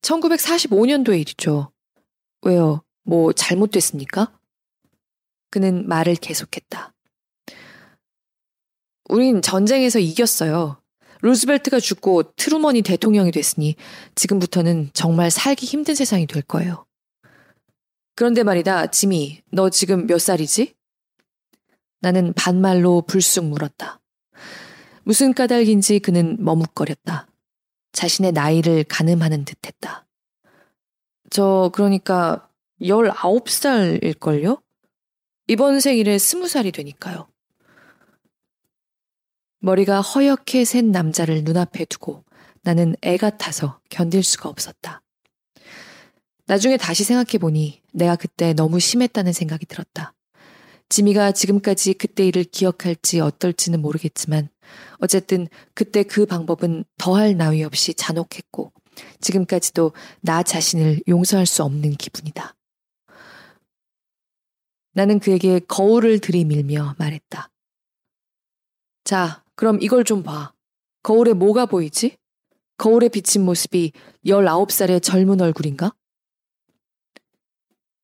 1945년도의 0.01 1.21
일이죠. 1.21 1.71
왜요? 2.41 2.83
뭐 3.03 3.33
잘못됐습니까? 3.33 4.37
그는 5.49 5.87
말을 5.87 6.15
계속했다. 6.15 6.93
우린 9.09 9.41
전쟁에서 9.41 9.99
이겼어요. 9.99 10.81
루즈벨트가 11.21 11.79
죽고 11.79 12.33
트루먼이 12.35 12.81
대통령이 12.81 13.31
됐으니 13.31 13.75
지금부터는 14.15 14.89
정말 14.93 15.29
살기 15.29 15.65
힘든 15.65 15.93
세상이 15.93 16.25
될 16.25 16.41
거예요. 16.41 16.85
그런데 18.15 18.43
말이다, 18.43 18.87
지미, 18.87 19.41
너 19.51 19.69
지금 19.69 20.07
몇 20.07 20.19
살이지? 20.19 20.73
나는 22.01 22.33
반말로 22.33 23.01
불쑥 23.01 23.45
물었다. 23.45 23.99
무슨 25.03 25.33
까닭인지 25.33 25.99
그는 25.99 26.35
머뭇거렸다. 26.39 27.27
자신의 27.91 28.31
나이를 28.33 28.83
가늠하는 28.85 29.45
듯 29.45 29.65
했다. 29.65 30.05
저, 31.29 31.71
그러니까, 31.73 32.49
19살일걸요? 32.81 34.61
이번 35.47 35.79
생일에 35.79 36.17
20살이 36.17 36.73
되니까요. 36.73 37.27
머리가 39.59 40.01
허옇게 40.01 40.65
샌 40.65 40.91
남자를 40.91 41.43
눈앞에 41.43 41.85
두고 41.85 42.23
나는 42.63 42.95
애 43.03 43.17
같아서 43.17 43.79
견딜 43.89 44.23
수가 44.23 44.49
없었다. 44.49 45.01
나중에 46.45 46.77
다시 46.77 47.03
생각해보니 47.03 47.81
내가 47.93 48.15
그때 48.15 48.53
너무 48.53 48.79
심했다는 48.79 49.33
생각이 49.33 49.65
들었다. 49.67 50.13
지미가 50.91 51.31
지금까지 51.31 51.93
그때 51.93 52.27
일을 52.27 52.43
기억할지 52.43 53.21
어떨지는 53.21 53.81
모르겠지만 53.81 54.49
어쨌든 54.99 55.47
그때 55.73 56.03
그 56.03 56.25
방법은 56.25 56.83
더할 56.97 57.37
나위 57.37 57.63
없이 57.63 57.93
잔혹했고 57.93 58.73
지금까지도 59.21 59.93
나 60.19 60.43
자신을 60.43 60.99
용서할 61.07 61.45
수 61.45 61.63
없는 61.63 61.93
기분이다. 61.93 62.55
나는 64.93 65.19
그에게 65.19 65.59
거울을 65.59 66.19
들이밀며 66.19 66.95
말했다. 66.99 67.49
자, 69.05 69.45
그럼 69.55 69.79
이걸 69.81 70.03
좀 70.03 70.23
봐. 70.23 70.51
거울에 71.03 71.31
뭐가 71.31 71.67
보이지? 71.67 72.17
거울에 72.75 73.07
비친 73.07 73.45
모습이 73.45 73.93
19살의 74.25 75.01
젊은 75.01 75.39
얼굴인가? 75.39 75.95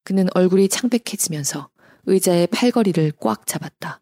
그는 0.06 0.30
얼굴이 0.34 0.70
창백해지면서 0.70 1.70
의자의 2.08 2.48
팔걸이를 2.48 3.14
꽉 3.20 3.46
잡았다. 3.46 4.02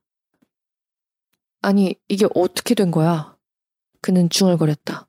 아니, 1.62 1.96
이게 2.08 2.28
어떻게 2.36 2.76
된 2.76 2.92
거야? 2.92 3.36
그는 4.02 4.30
중얼거렸다. 4.30 5.08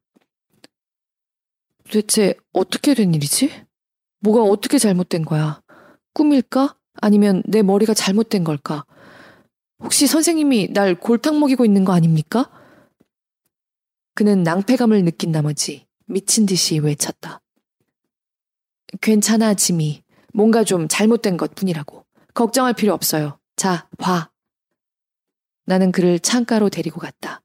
대체 1.90 2.34
어떻게 2.54 2.94
된 2.94 3.14
일이지? 3.14 3.64
뭐가 4.20 4.42
어떻게 4.42 4.78
잘못된 4.78 5.26
거야? 5.26 5.62
꿈일까? 6.14 6.78
아니면 6.94 7.42
내 7.44 7.60
머리가 7.62 7.92
잘못된 7.92 8.42
걸까? 8.42 8.86
혹시 9.80 10.06
선생님이 10.06 10.72
날 10.72 10.98
골탕 10.98 11.38
먹이고 11.38 11.66
있는 11.66 11.84
거 11.84 11.92
아닙니까? 11.92 12.50
그는 14.14 14.42
낭패감을 14.42 15.04
느낀 15.04 15.30
나머지 15.32 15.86
미친 16.06 16.46
듯이 16.46 16.78
외쳤다. 16.78 17.42
괜찮아, 19.02 19.52
지미. 19.52 20.02
뭔가 20.32 20.64
좀 20.64 20.88
잘못된 20.88 21.36
것 21.36 21.54
뿐이라고. 21.54 22.05
걱정할 22.36 22.74
필요 22.74 22.92
없어요. 22.92 23.40
자, 23.56 23.88
봐. 23.96 24.30
나는 25.64 25.90
그를 25.90 26.20
창가로 26.20 26.68
데리고 26.68 27.00
갔다. 27.00 27.42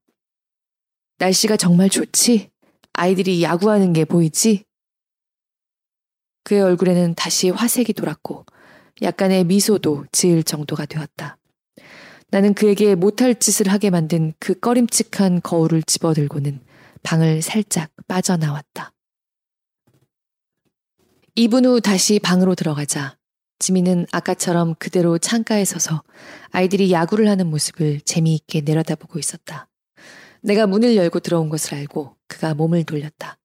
날씨가 1.17 1.55
정말 1.55 1.89
좋지? 1.89 2.51
아이들이 2.91 3.41
야구하는 3.41 3.93
게 3.93 4.03
보이지? 4.03 4.65
그의 6.43 6.61
얼굴에는 6.61 7.15
다시 7.15 7.49
화색이 7.49 7.93
돌았고 7.93 8.45
약간의 9.01 9.45
미소도 9.45 10.07
지을 10.11 10.43
정도가 10.43 10.85
되었다. 10.85 11.37
나는 12.29 12.53
그에게 12.53 12.95
못할 12.95 13.33
짓을 13.39 13.69
하게 13.69 13.91
만든 13.91 14.33
그 14.39 14.59
꺼림칙한 14.59 15.41
거울을 15.41 15.83
집어들고는 15.83 16.59
방을 17.03 17.41
살짝 17.41 17.91
빠져나왔다. 18.09 18.91
2분 21.37 21.65
후 21.65 21.79
다시 21.79 22.19
방으로 22.19 22.55
들어가자 22.55 23.20
지민은 23.61 24.07
아까처럼 24.11 24.75
그대로 24.79 25.19
창가에 25.19 25.63
서서 25.65 26.01
아이들이 26.49 26.91
야구를 26.91 27.29
하는 27.29 27.47
모습을 27.47 28.01
재미있게 28.01 28.61
내려다보고 28.61 29.19
있었다. 29.19 29.69
내가 30.41 30.65
문을 30.65 30.95
열고 30.95 31.19
들어온 31.19 31.49
것을 31.49 31.75
알고 31.75 32.15
그가 32.27 32.55
몸을 32.55 32.83
돌렸다. 32.83 33.37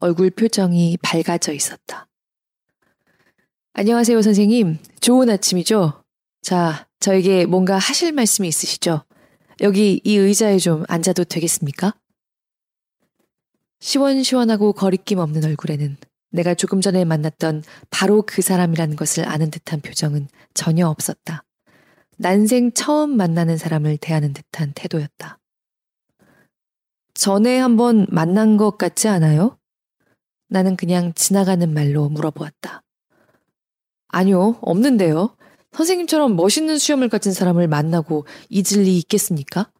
얼굴 0.00 0.30
표정이 0.30 0.96
밝아져 1.02 1.52
있었다. 1.52 2.08
안녕하세요, 3.74 4.22
선생님. 4.22 4.78
좋은 5.00 5.28
아침이죠? 5.28 6.02
자, 6.40 6.88
저에게 6.98 7.44
뭔가 7.44 7.76
하실 7.76 8.12
말씀이 8.12 8.48
있으시죠? 8.48 9.04
여기 9.60 10.00
이 10.02 10.16
의자에 10.16 10.58
좀 10.58 10.84
앉아도 10.88 11.24
되겠습니까? 11.24 11.94
시원시원하고 13.80 14.72
거리낌 14.72 15.18
없는 15.18 15.44
얼굴에는 15.44 15.98
내가 16.30 16.54
조금 16.54 16.80
전에 16.80 17.04
만났던 17.04 17.62
바로 17.90 18.22
그 18.22 18.42
사람이라는 18.42 18.96
것을 18.96 19.28
아는 19.28 19.50
듯한 19.50 19.80
표정은 19.80 20.28
전혀 20.54 20.86
없었다. 20.86 21.44
난생 22.16 22.72
처음 22.72 23.16
만나는 23.16 23.56
사람을 23.56 23.96
대하는 23.98 24.32
듯한 24.32 24.72
태도였다. 24.74 25.38
전에 27.14 27.58
한번 27.58 28.06
만난 28.10 28.56
것 28.56 28.78
같지 28.78 29.08
않아요? 29.08 29.58
나는 30.48 30.76
그냥 30.76 31.12
지나가는 31.14 31.72
말로 31.72 32.08
물어보았다. 32.08 32.82
아니요, 34.08 34.58
없는데요. 34.62 35.36
선생님처럼 35.72 36.36
멋있는 36.36 36.78
수염을 36.78 37.08
가진 37.08 37.32
사람을 37.32 37.68
만나고 37.68 38.26
잊을 38.48 38.84
리 38.84 38.98
있겠습니까? 38.98 39.70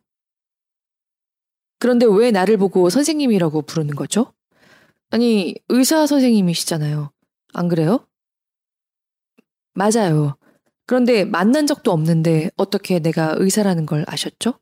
그런데 1.78 2.06
왜 2.06 2.30
나를 2.30 2.56
보고 2.56 2.90
선생님이라고 2.90 3.62
부르는 3.62 3.94
거죠? 3.94 4.32
아니, 5.10 5.54
의사 5.68 6.06
선생님이시잖아요. 6.06 7.10
안 7.54 7.68
그래요? 7.68 8.06
맞아요. 9.72 10.36
그런데 10.86 11.24
만난 11.24 11.66
적도 11.66 11.92
없는데 11.92 12.50
어떻게 12.56 12.98
내가 12.98 13.34
의사라는 13.38 13.86
걸 13.86 14.04
아셨죠? 14.06 14.58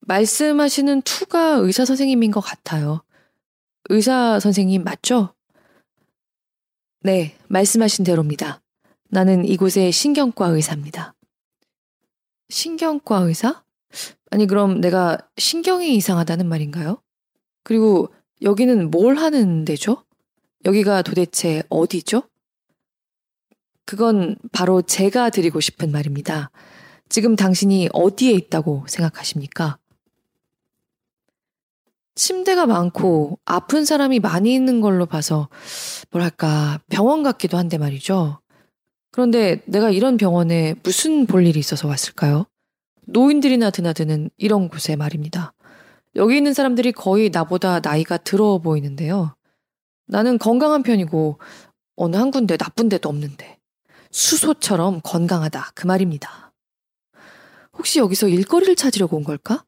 말씀하시는 0.00 1.02
투가 1.02 1.54
의사 1.54 1.84
선생님인 1.84 2.30
것 2.30 2.40
같아요. 2.40 3.02
의사 3.88 4.38
선생님 4.40 4.84
맞죠? 4.84 5.34
네, 7.02 7.36
말씀하신 7.48 8.04
대로입니다. 8.04 8.60
나는 9.08 9.44
이곳의 9.44 9.90
신경과 9.90 10.48
의사입니다. 10.48 11.14
신경과 12.50 13.20
의사? 13.20 13.64
아니, 14.30 14.46
그럼 14.46 14.80
내가 14.80 15.18
신경이 15.36 15.94
이상하다는 15.96 16.48
말인가요? 16.48 17.02
그리고 17.64 18.12
여기는 18.42 18.90
뭘 18.90 19.16
하는 19.16 19.64
데죠? 19.64 20.04
여기가 20.64 21.02
도대체 21.02 21.62
어디죠? 21.68 22.22
그건 23.84 24.36
바로 24.52 24.82
제가 24.82 25.30
드리고 25.30 25.60
싶은 25.60 25.90
말입니다. 25.90 26.50
지금 27.08 27.34
당신이 27.34 27.88
어디에 27.92 28.32
있다고 28.32 28.84
생각하십니까? 28.86 29.78
침대가 32.14 32.66
많고 32.66 33.38
아픈 33.44 33.84
사람이 33.84 34.20
많이 34.20 34.54
있는 34.54 34.80
걸로 34.80 35.06
봐서 35.06 35.48
뭐랄까 36.10 36.80
병원 36.88 37.22
같기도 37.22 37.56
한데 37.56 37.78
말이죠. 37.78 38.40
그런데 39.10 39.62
내가 39.66 39.90
이런 39.90 40.16
병원에 40.16 40.74
무슨 40.82 41.26
볼 41.26 41.46
일이 41.46 41.58
있어서 41.58 41.88
왔을까요? 41.88 42.46
노인들이나 43.06 43.70
드나드는 43.70 44.30
이런 44.36 44.68
곳에 44.68 44.96
말입니다. 44.96 45.52
여기 46.16 46.36
있는 46.36 46.52
사람들이 46.54 46.92
거의 46.92 47.30
나보다 47.30 47.80
나이가 47.80 48.16
들어 48.16 48.58
보이는데요. 48.58 49.36
나는 50.06 50.38
건강한 50.38 50.82
편이고 50.82 51.38
어느 51.96 52.16
한 52.16 52.30
군데 52.30 52.56
나쁜 52.56 52.88
데도 52.88 53.08
없는데 53.08 53.58
수소처럼 54.10 55.00
건강하다 55.02 55.72
그 55.74 55.86
말입니다. 55.86 56.52
혹시 57.72 58.00
여기서 58.00 58.28
일거리를 58.28 58.74
찾으려고 58.74 59.16
온 59.16 59.24
걸까? 59.24 59.64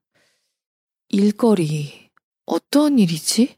일거리 1.09 2.11
어떤 2.47 2.99
일이지? 2.99 3.57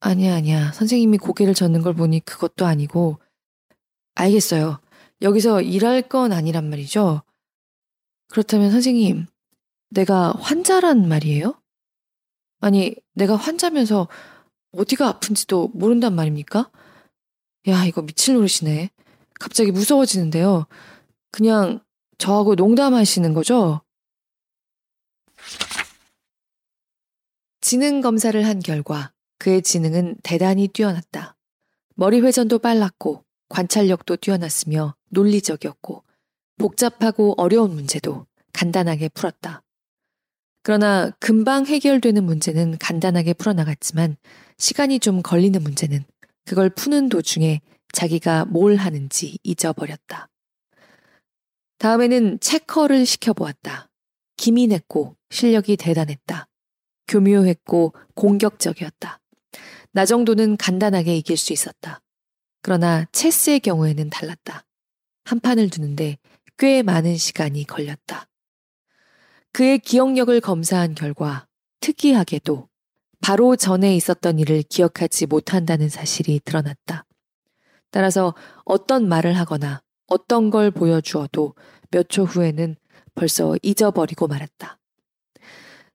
아니야 0.00 0.34
아니야 0.34 0.72
선생님이 0.72 1.18
고개를 1.18 1.54
젓는 1.54 1.82
걸 1.82 1.94
보니 1.94 2.20
그것도 2.24 2.66
아니고 2.66 3.20
알겠어요. 4.14 4.80
여기서 5.22 5.62
일할 5.62 6.02
건 6.02 6.32
아니란 6.32 6.68
말이죠. 6.68 7.22
그렇다면 8.28 8.70
선생님, 8.72 9.26
내가 9.92 10.32
환자란 10.32 11.06
말이에요? 11.06 11.60
아니, 12.60 12.94
내가 13.14 13.36
환자면서 13.36 14.08
어디가 14.72 15.06
아픈지도 15.06 15.72
모른단 15.74 16.14
말입니까? 16.14 16.70
야, 17.68 17.84
이거 17.84 18.02
미칠 18.02 18.34
노릇이네. 18.34 18.90
갑자기 19.38 19.70
무서워지는데요. 19.70 20.66
그냥 21.30 21.80
저하고 22.18 22.54
농담하시는 22.54 23.34
거죠? 23.34 23.82
지능 27.60 28.00
검사를 28.00 28.46
한 28.46 28.60
결과 28.60 29.12
그의 29.38 29.62
지능은 29.62 30.16
대단히 30.22 30.68
뛰어났다. 30.68 31.36
머리 31.94 32.20
회전도 32.20 32.60
빨랐고 32.60 33.24
관찰력도 33.48 34.16
뛰어났으며 34.16 34.94
논리적이었고 35.10 36.04
복잡하고 36.58 37.34
어려운 37.36 37.74
문제도 37.74 38.26
간단하게 38.52 39.10
풀었다. 39.10 39.61
그러나 40.62 41.10
금방 41.18 41.66
해결되는 41.66 42.24
문제는 42.24 42.78
간단하게 42.78 43.34
풀어나갔지만 43.34 44.16
시간이 44.58 45.00
좀 45.00 45.22
걸리는 45.22 45.60
문제는 45.62 46.04
그걸 46.44 46.70
푸는 46.70 47.08
도중에 47.08 47.60
자기가 47.92 48.44
뭘 48.46 48.76
하는지 48.76 49.38
잊어버렸다. 49.42 50.28
다음에는 51.78 52.38
체커를 52.40 53.04
시켜보았다. 53.06 53.90
기민했고 54.36 55.16
실력이 55.30 55.76
대단했다. 55.76 56.48
교묘했고 57.08 57.92
공격적이었다. 58.14 59.20
나 59.92 60.06
정도는 60.06 60.56
간단하게 60.56 61.16
이길 61.16 61.36
수 61.36 61.52
있었다. 61.52 62.00
그러나 62.62 63.04
체스의 63.12 63.60
경우에는 63.60 64.10
달랐다. 64.10 64.64
한 65.24 65.40
판을 65.40 65.68
두는데 65.70 66.18
꽤 66.56 66.82
많은 66.82 67.16
시간이 67.16 67.64
걸렸다. 67.64 68.28
그의 69.52 69.78
기억력을 69.78 70.40
검사한 70.40 70.94
결과 70.94 71.46
특이하게도 71.80 72.68
바로 73.20 73.54
전에 73.56 73.94
있었던 73.96 74.38
일을 74.38 74.62
기억하지 74.62 75.26
못한다는 75.26 75.88
사실이 75.88 76.40
드러났다. 76.44 77.04
따라서 77.90 78.34
어떤 78.64 79.08
말을 79.08 79.34
하거나 79.34 79.82
어떤 80.06 80.50
걸 80.50 80.70
보여주어도 80.70 81.54
몇 81.90 82.08
초 82.08 82.24
후에는 82.24 82.76
벌써 83.14 83.54
잊어버리고 83.62 84.26
말았다. 84.26 84.78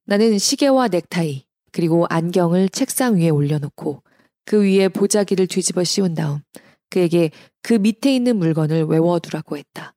나는 0.05 0.37
시계와 0.37 0.87
넥타이, 0.89 1.45
그리고 1.71 2.05
안경을 2.09 2.69
책상 2.69 3.17
위에 3.17 3.29
올려놓고 3.29 4.03
그 4.45 4.63
위에 4.63 4.87
보자기를 4.87 5.47
뒤집어 5.47 5.83
씌운 5.83 6.13
다음 6.13 6.39
그에게 6.89 7.31
그 7.61 7.73
밑에 7.73 8.15
있는 8.15 8.37
물건을 8.37 8.85
외워두라고 8.85 9.57
했다. 9.57 9.93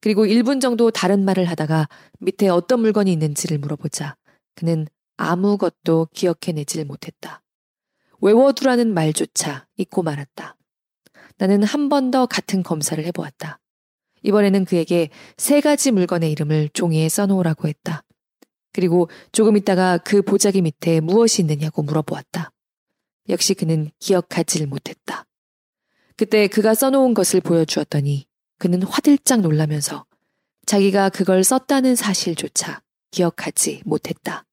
그리고 0.00 0.24
1분 0.26 0.60
정도 0.60 0.90
다른 0.90 1.24
말을 1.24 1.44
하다가 1.46 1.88
밑에 2.20 2.48
어떤 2.48 2.80
물건이 2.80 3.12
있는지를 3.12 3.58
물어보자 3.58 4.16
그는 4.54 4.86
아무것도 5.16 6.08
기억해내질 6.12 6.84
못했다. 6.84 7.42
외워두라는 8.20 8.92
말조차 8.94 9.66
잊고 9.76 10.02
말았다. 10.02 10.56
나는 11.38 11.62
한 11.62 11.88
번 11.88 12.10
더 12.10 12.26
같은 12.26 12.62
검사를 12.62 13.02
해보았다. 13.04 13.60
이번에는 14.22 14.64
그에게 14.64 15.10
세 15.36 15.60
가지 15.60 15.92
물건의 15.92 16.30
이름을 16.32 16.70
종이에 16.72 17.08
써놓으라고 17.08 17.68
했다. 17.68 18.02
그리고 18.72 19.08
조금 19.32 19.56
있다가 19.56 19.98
그 19.98 20.22
보자기 20.22 20.62
밑에 20.62 21.00
무엇이 21.00 21.42
있느냐고 21.42 21.82
물어보았다. 21.82 22.52
역시 23.28 23.54
그는 23.54 23.90
기억하질 23.98 24.66
못했다. 24.66 25.24
그때 26.16 26.46
그가 26.48 26.74
써놓은 26.74 27.14
것을 27.14 27.40
보여주었더니 27.40 28.26
그는 28.58 28.82
화들짝 28.82 29.40
놀라면서 29.40 30.06
자기가 30.66 31.10
그걸 31.10 31.44
썼다는 31.44 31.94
사실조차 31.94 32.82
기억하지 33.10 33.82
못했다. 33.84 34.44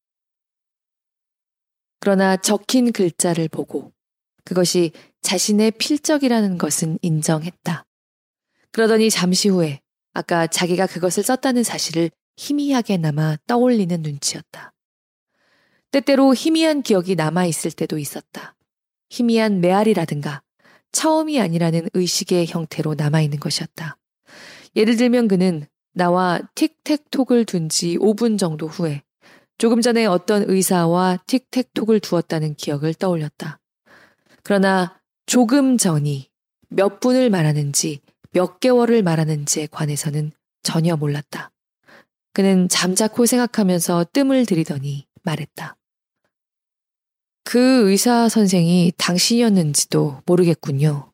그러나 2.00 2.38
적힌 2.38 2.92
글자를 2.92 3.48
보고 3.48 3.94
그것이 4.44 4.92
자신의 5.22 5.72
필적이라는 5.72 6.58
것은 6.58 7.00
인정했다. 7.02 7.86
그러더니 8.72 9.10
잠시 9.10 9.50
후에 9.50 9.80
아까 10.14 10.46
자기가 10.46 10.86
그것을 10.86 11.24
썼다는 11.24 11.64
사실을 11.64 12.12
희미하게나마 12.38 13.38
떠올리는 13.48 14.02
눈치였다. 14.02 14.74
때때로 15.92 16.34
희미한 16.34 16.82
기억이 16.82 17.16
남아있을 17.16 17.72
때도 17.72 17.98
있었다. 17.98 18.56
희미한 19.10 19.62
메아리라든가 19.62 20.43
처음이 20.94 21.42
아니라는 21.42 21.90
의식의 21.94 22.48
형태로 22.48 22.96
남아있는 22.96 23.40
것이었다. 23.40 23.98
예를 24.76 24.96
들면 24.96 25.28
그는 25.28 25.66
나와 25.94 26.40
틱택톡을 26.56 27.46
둔 27.46 27.70
지 27.70 27.98
5분 27.98 28.40
정도 28.40 28.68
후에 28.68 29.04
조금 29.58 29.82
전에 29.82 30.06
어떤 30.06 30.50
의사와 30.50 31.20
틱택톡을 31.28 32.00
두었다는 32.00 32.56
기억을 32.56 32.94
떠올렸다. 32.94 33.60
그러나 34.44 35.00
조금 35.26 35.78
전이 35.78 36.30
몇 36.70 37.00
분을 37.00 37.30
말하는지 37.30 38.02
몇 38.32 38.60
개월을 38.60 39.04
말하는지에 39.04 39.68
관해서는 39.68 40.32
전혀 40.64 40.96
몰랐다. 40.96 41.52
그는 42.34 42.68
잠자코 42.68 43.26
생각하면서 43.28 44.08
뜸을 44.12 44.46
들이더니 44.46 45.08
말했다. 45.22 45.78
그 47.44 47.90
의사 47.90 48.30
선생이 48.30 48.94
당신이었는지도 48.98 50.22
모르겠군요. 50.26 51.12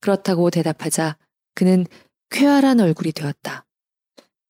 그렇다고 0.00 0.50
대답하자 0.50 1.16
그는 1.54 1.86
쾌활한 2.30 2.80
얼굴이 2.80 3.12
되었다. 3.12 3.64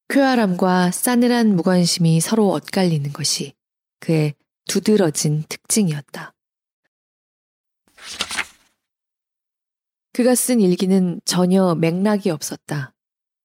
쾌활함과 0.09 0.91
싸늘한 0.91 1.55
무관심이 1.57 2.21
서로 2.21 2.53
엇갈리는 2.55 3.13
것이 3.13 3.55
그의 4.01 4.35
두드러진 4.67 5.45
특징이었다. 5.49 6.35
그가 10.13 10.35
쓴 10.35 10.61
일기는 10.61 11.21
전혀 11.25 11.75
맥락이 11.75 12.31
없었다. 12.31 12.95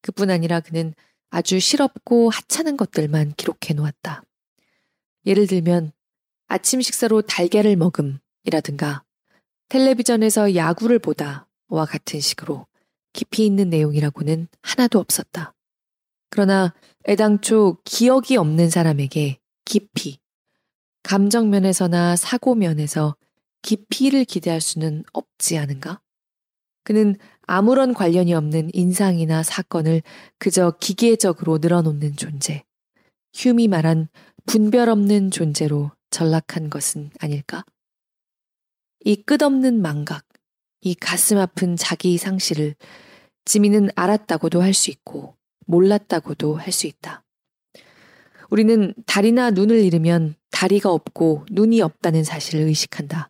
그뿐 0.02 0.30
아니라 0.30 0.60
그는 0.60 0.94
아주 1.30 1.60
실없고 1.60 2.30
하찮은 2.30 2.78
것들만 2.78 3.34
기록해 3.36 3.74
놓았다. 3.76 4.24
예를 5.26 5.48
들면 5.48 5.92
아침 6.50 6.82
식사로 6.82 7.22
달걀을 7.22 7.76
먹음이라든가 7.76 9.04
텔레비전에서 9.70 10.56
야구를 10.56 10.97
보다와 10.97 11.86
같은 11.88 12.20
식으로 12.20 12.66
깊이 13.14 13.45
있는 13.45 13.70
내용이라고는 13.70 14.47
하나도 14.64 15.00
없었다. 15.00 15.54
그러나 16.32 16.74
애당초 17.08 17.78
기억이 17.84 18.36
없는 18.36 18.72
사람에게 18.72 19.38
깊이, 19.64 20.18
감정면에서나 21.04 22.16
사고면에서 22.16 23.16
깊이를 23.62 24.26
기대할 24.26 24.60
수는 24.60 25.04
없지 25.14 25.56
않은가? 25.60 26.02
그는 26.84 27.16
아무런 27.43 27.93
관련이 27.93 28.34
없는 28.34 28.72
인상이나 28.74 29.43
사건을 29.43 30.02
그저 30.39 30.74
기계적으로 30.80 31.60
늘어놓는 31.60 32.16
존재, 32.16 32.64
휴미 33.36 33.68
말한 33.68 34.08
분별 34.47 34.89
없는 34.89 35.30
존재로 35.30 35.91
전락한 36.12 36.70
것은 36.70 37.12
아닐까? 37.20 37.64
이 39.01 39.16
끝없는 39.16 39.82
망각, 39.82 40.26
이 40.82 40.95
가슴 40.95 41.38
아픈 41.38 41.76
자기 41.76 42.18
상실을 42.18 42.76
지민은 43.45 43.89
알았다고도 43.95 44.62
할 44.62 44.74
수 44.74 44.91
있고 44.91 45.36
몰랐다고도 45.66 46.55
할 46.55 46.72
수 46.72 46.88
있다. 46.88 47.24
우리는 48.49 48.93
다리나 49.05 49.51
눈을 49.51 49.84
잃으면 49.84 50.36
다리가 50.51 50.91
없고 50.91 51.45
눈이 51.51 51.82
없다는 51.82 52.24
사실을 52.24 52.66
의식한다. 52.66 53.30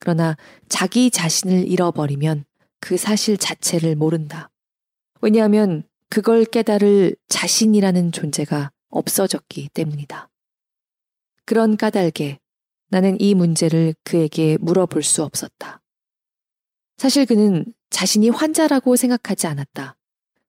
그러나 0.00 0.36
자기 0.68 1.10
자신을 1.10 1.68
잃어버리면 1.68 2.44
그 2.80 2.96
사실 2.96 3.38
자체를 3.38 3.96
모른다. 3.96 4.50
왜냐하면 5.20 5.84
그걸 6.10 6.44
깨달을 6.44 7.16
자신이라는 7.28 8.12
존재가 8.12 8.70
없어졌기 8.90 9.70
때문이다. 9.72 10.28
그런 11.46 11.76
까닭에 11.76 12.38
나는 12.88 13.20
이 13.20 13.34
문제를 13.34 13.94
그에게 14.04 14.58
물어볼 14.60 15.02
수 15.02 15.22
없었다. 15.22 15.80
사실 16.98 17.24
그는 17.24 17.64
자신이 17.90 18.30
환자라고 18.30 18.96
생각하지 18.96 19.46
않았다. 19.46 19.96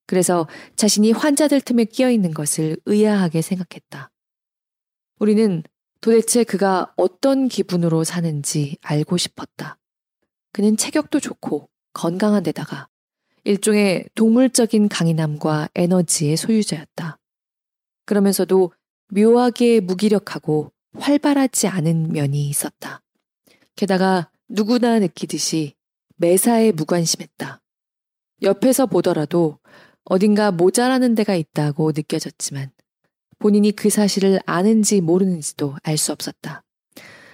그래서 0.05 0.47
자신이 0.75 1.11
환자들 1.11 1.61
틈에 1.61 1.85
끼어 1.85 2.09
있는 2.09 2.33
것을 2.33 2.77
의아하게 2.85 3.41
생각했다. 3.41 4.11
우리는 5.19 5.63
도대체 6.01 6.43
그가 6.43 6.93
어떤 6.95 7.47
기분으로 7.47 8.03
사는지 8.03 8.77
알고 8.81 9.17
싶었다. 9.17 9.77
그는 10.51 10.77
체격도 10.77 11.19
좋고 11.19 11.69
건강한 11.93 12.43
데다가 12.43 12.87
일종의 13.43 14.07
동물적인 14.15 14.89
강인함과 14.89 15.69
에너지의 15.75 16.37
소유자였다. 16.37 17.19
그러면서도 18.05 18.71
묘하게 19.09 19.79
무기력하고 19.79 20.71
활발하지 20.99 21.67
않은 21.67 22.11
면이 22.11 22.47
있었다. 22.49 23.01
게다가 23.75 24.29
누구나 24.47 24.99
느끼듯이 24.99 25.75
매사에 26.17 26.71
무관심했다. 26.71 27.61
옆에서 28.41 28.85
보더라도 28.85 29.59
어딘가 30.03 30.51
모자라는 30.51 31.15
데가 31.15 31.35
있다고 31.35 31.91
느껴졌지만 31.95 32.71
본인이 33.39 33.71
그 33.71 33.89
사실을 33.89 34.39
아는지 34.45 35.01
모르는지도 35.01 35.75
알 35.83 35.97
수 35.97 36.11
없었다. 36.11 36.63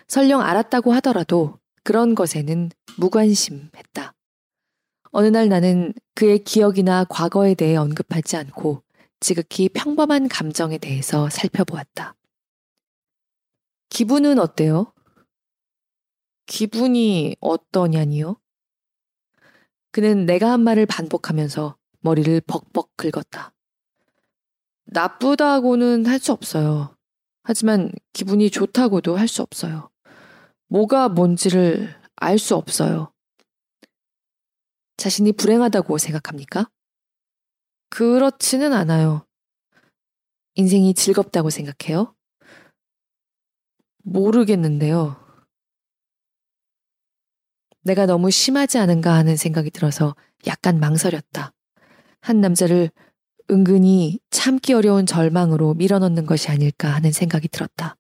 설령 0.08 0.42
알았다고 0.42 0.92
하더라도 0.94 1.60
그런 1.84 2.16
것에는 2.16 2.70
무관심했다. 2.98 4.14
어느 5.12 5.28
날 5.28 5.48
나는 5.48 5.94
그의 6.16 6.40
기억이나 6.40 7.06
과거에 7.06 7.54
대해 7.54 7.76
언급하지 7.76 8.36
않고 8.38 8.84
지극히 9.20 9.70
평범한 9.70 10.28
감정에 10.28 10.78
대해서 10.78 11.30
살펴보았다. 11.30 12.16
기분은 13.98 14.40
어때요? 14.40 14.92
기분이 16.48 17.36
어떠냐니요? 17.40 18.38
그는 19.92 20.26
내가 20.26 20.52
한 20.52 20.62
말을 20.62 20.88
반복하면서 20.88 21.78
머리를 22.00 22.42
벅벅 22.42 22.90
긁었다. 22.98 23.54
나쁘다고는 24.86 26.08
할 26.08 26.18
수 26.18 26.32
없어요. 26.32 26.98
하지만 27.44 27.92
기분이 28.14 28.50
좋다고도 28.50 29.16
할 29.16 29.28
수 29.28 29.44
없어요. 29.44 29.92
뭐가 30.70 31.10
뭔지를 31.10 31.96
알 32.16 32.40
수 32.40 32.56
없어요. 32.56 33.14
자신이 34.98 35.34
불행하다고 35.34 36.00
생각합니까? 36.00 36.68
그렇지는 37.92 38.74
않아요. 38.74 39.28
인생이 40.56 40.96
즐겁다고 40.96 41.52
생각해요? 41.52 42.13
모르겠는데요. 44.04 45.18
내가 47.82 48.06
너무 48.06 48.32
심하지 48.32 48.78
않은가 48.78 49.14
하는 49.14 49.36
생각이 49.36 49.72
들어서 49.72 50.16
약간 50.48 50.80
망설였다. 50.80 51.54
한 52.22 52.42
남자를 52.42 52.92
은근히 53.52 54.20
참기 54.30 54.74
어려운 54.74 55.06
절망으로 55.06 55.74
밀어넣는 55.74 56.26
것이 56.26 56.50
아닐까 56.50 56.90
하는 56.90 57.12
생각이 57.12 57.50
들었다. 57.50 57.98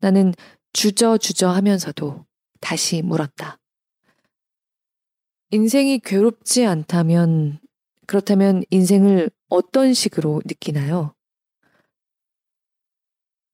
나는 0.00 0.32
주저주저 0.72 1.48
하면서도 1.50 2.24
다시 2.60 3.02
물었다. 3.02 3.58
인생이 5.50 6.00
괴롭지 6.00 6.64
않다면, 6.64 7.60
그렇다면 8.06 8.64
인생을 8.70 9.30
어떤 9.48 9.92
식으로 9.92 10.40
느끼나요? 10.46 11.14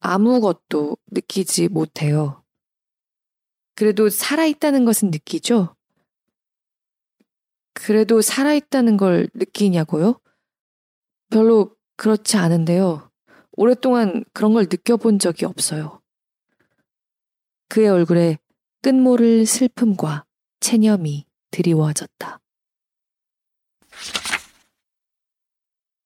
아무것도 0.00 0.96
느끼지 1.10 1.68
못해요. 1.68 2.42
그래도 3.74 4.08
살아있다는 4.08 4.84
것은 4.84 5.10
느끼죠? 5.10 5.74
그래도 7.72 8.20
살아있다는 8.20 8.96
걸 8.96 9.28
느끼냐고요? 9.34 10.20
별로 11.30 11.76
그렇지 11.96 12.36
않은데요. 12.36 13.10
오랫동안 13.52 14.24
그런 14.32 14.52
걸 14.52 14.64
느껴본 14.64 15.18
적이 15.18 15.44
없어요. 15.46 16.02
그의 17.68 17.88
얼굴에 17.88 18.38
끝모를 18.82 19.46
슬픔과 19.46 20.26
체념이 20.60 21.26
드리워졌다. 21.50 22.40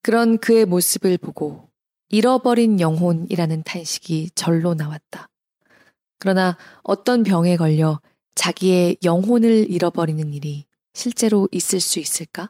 그런 0.02 0.38
그의 0.38 0.66
모습을 0.66 1.16
보고 1.18 1.70
잃어버린 2.14 2.78
영혼이라는 2.78 3.64
탄식이 3.64 4.30
절로 4.36 4.74
나왔다. 4.74 5.28
그러나 6.20 6.56
어떤 6.84 7.24
병에 7.24 7.56
걸려 7.56 8.00
자기의 8.36 8.98
영혼을 9.02 9.68
잃어버리는 9.68 10.32
일이 10.32 10.64
실제로 10.92 11.48
있을 11.50 11.80
수 11.80 11.98
있을까? 11.98 12.48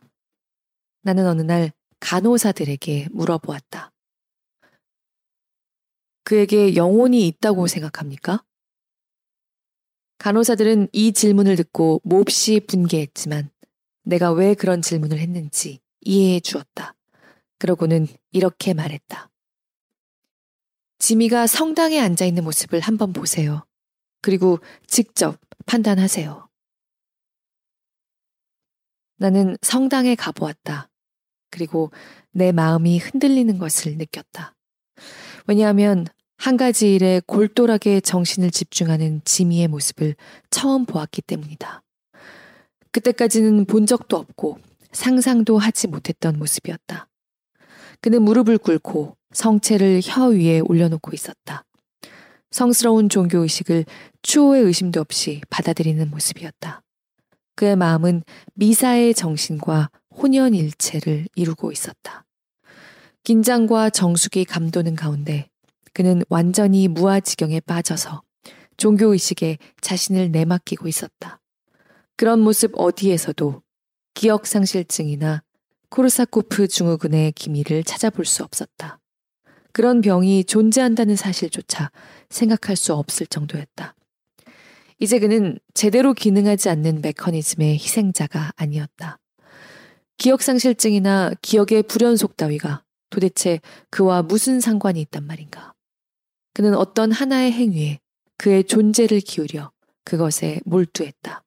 나는 1.00 1.26
어느 1.26 1.40
날 1.40 1.72
간호사들에게 2.00 3.08
물어보았다. 3.10 3.90
그에게 6.24 6.76
영혼이 6.76 7.26
있다고 7.26 7.66
생각합니까? 7.66 8.44
간호사들은 10.18 10.88
이 10.92 11.12
질문을 11.12 11.56
듣고 11.56 12.02
몹시 12.04 12.60
분개했지만 12.60 13.48
내가 14.02 14.30
왜 14.32 14.52
그런 14.52 14.82
질문을 14.82 15.18
했는지 15.18 15.80
이해해 16.02 16.40
주었다. 16.40 16.94
그러고는 17.58 18.06
이렇게 18.30 18.74
말했다. 18.74 19.30
지미가 20.99 21.47
성당에 21.47 21.99
앉아 22.01 22.24
있는 22.24 22.45
모습을 22.45 22.80
한번 22.80 23.12
보세요. 23.12 23.64
그리고 24.22 24.59
직접 24.86 25.38
판단하세요. 25.66 26.49
나는 29.16 29.57
성당에 29.62 30.14
가보았다. 30.14 30.88
그리고 31.51 31.90
내 32.32 32.53
마음이 32.53 32.99
흔들리는 32.99 33.59
것을 33.59 33.97
느꼈다. 33.97 34.55
왜냐하면 35.47 36.07
한 36.36 36.57
가지 36.57 36.95
일에 36.95 37.20
골똘하게 37.26 38.01
정신을 38.01 38.51
집중하는 38.51 39.22
지미의 39.24 39.68
모습을 39.68 40.16
처음 40.51 40.84
보았기 40.84 41.22
때문이다. 41.22 41.82
그때까지는 42.90 43.66
본 43.66 43.86
적도 43.86 44.16
없고 44.16 44.59
상상도 44.92 45.59
하지 45.59 45.86
못했던 45.88 46.38
모습이었다. 46.38 47.09
그는 48.01 48.22
무릎을 48.22 48.59
꿇고 48.59 49.16
성체를 49.35 50.01
혀 50.03 50.26
위에 50.28 50.61
올려놓고 50.61 51.11
있었다. 51.12 51.64
성스러운 52.51 53.09
종교의식을 53.09 53.85
추호의 54.22 54.62
의심도 54.62 55.01
없이 55.01 55.41
받아들이는 55.51 56.11
모습이었다. 56.11 56.82
그의 57.57 57.76
마음은 57.76 58.22
미사의 58.55 59.14
정신과 59.14 59.91
혼연일체를 60.16 61.26
이루고 61.35 61.72
있었다. 61.72 62.24
긴장과 63.24 63.91
정숙이 63.91 64.45
감도는 64.45 64.97
가운데 64.97 65.49
그는 65.93 66.22
완전히 66.28 66.89
무아지경에 66.89 67.61
빠져서 67.61 68.22
종교의식에 68.76 69.59
자신을 69.80 70.30
내맡기고 70.30 70.89
있었다. 70.89 71.41
그런 72.16 72.41
모습 72.41 72.72
어디에서도 72.76 73.62
기억상실증이나 74.14 75.43
코르사코프 75.91 76.68
증후군의 76.68 77.32
기미를 77.32 77.85
찾아볼 77.85 78.24
수 78.24 78.43
없었다. 78.43 79.01
그런 79.75 80.01
병이 80.01 80.45
존재한다는 80.45 81.16
사실조차 81.16 81.91
생각할 82.31 82.77
수 82.77 82.95
없을 82.95 83.27
정도였다. 83.27 83.97
이제 85.01 85.18
그는 85.18 85.59
제대로 85.75 86.14
기능하지 86.14 86.68
않는 86.68 87.03
메커니즘의 87.03 87.75
희생자가 87.75 88.53
아니었다. 88.55 89.18
기억상실증이나 90.18 91.33
기억의 91.43 91.83
불연속 91.83 92.37
따위가 92.37 92.85
도대체 93.11 93.59
그와 93.91 94.22
무슨 94.22 94.61
상관이 94.61 95.01
있단 95.01 95.27
말인가. 95.27 95.75
그는 96.55 96.77
어떤 96.77 97.11
하나의 97.11 97.51
행위에 97.51 97.99
그의 98.39 98.62
존재를 98.62 99.18
기울여 99.18 99.72
그것에 100.05 100.61
몰두했다. 100.64 101.43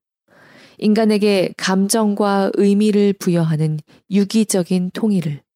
인간에게 0.80 1.54
감정과 1.56 2.52
의미를 2.56 3.14
부여하는 3.14 3.80
유기적인 4.12 4.92
통일을 4.94 5.47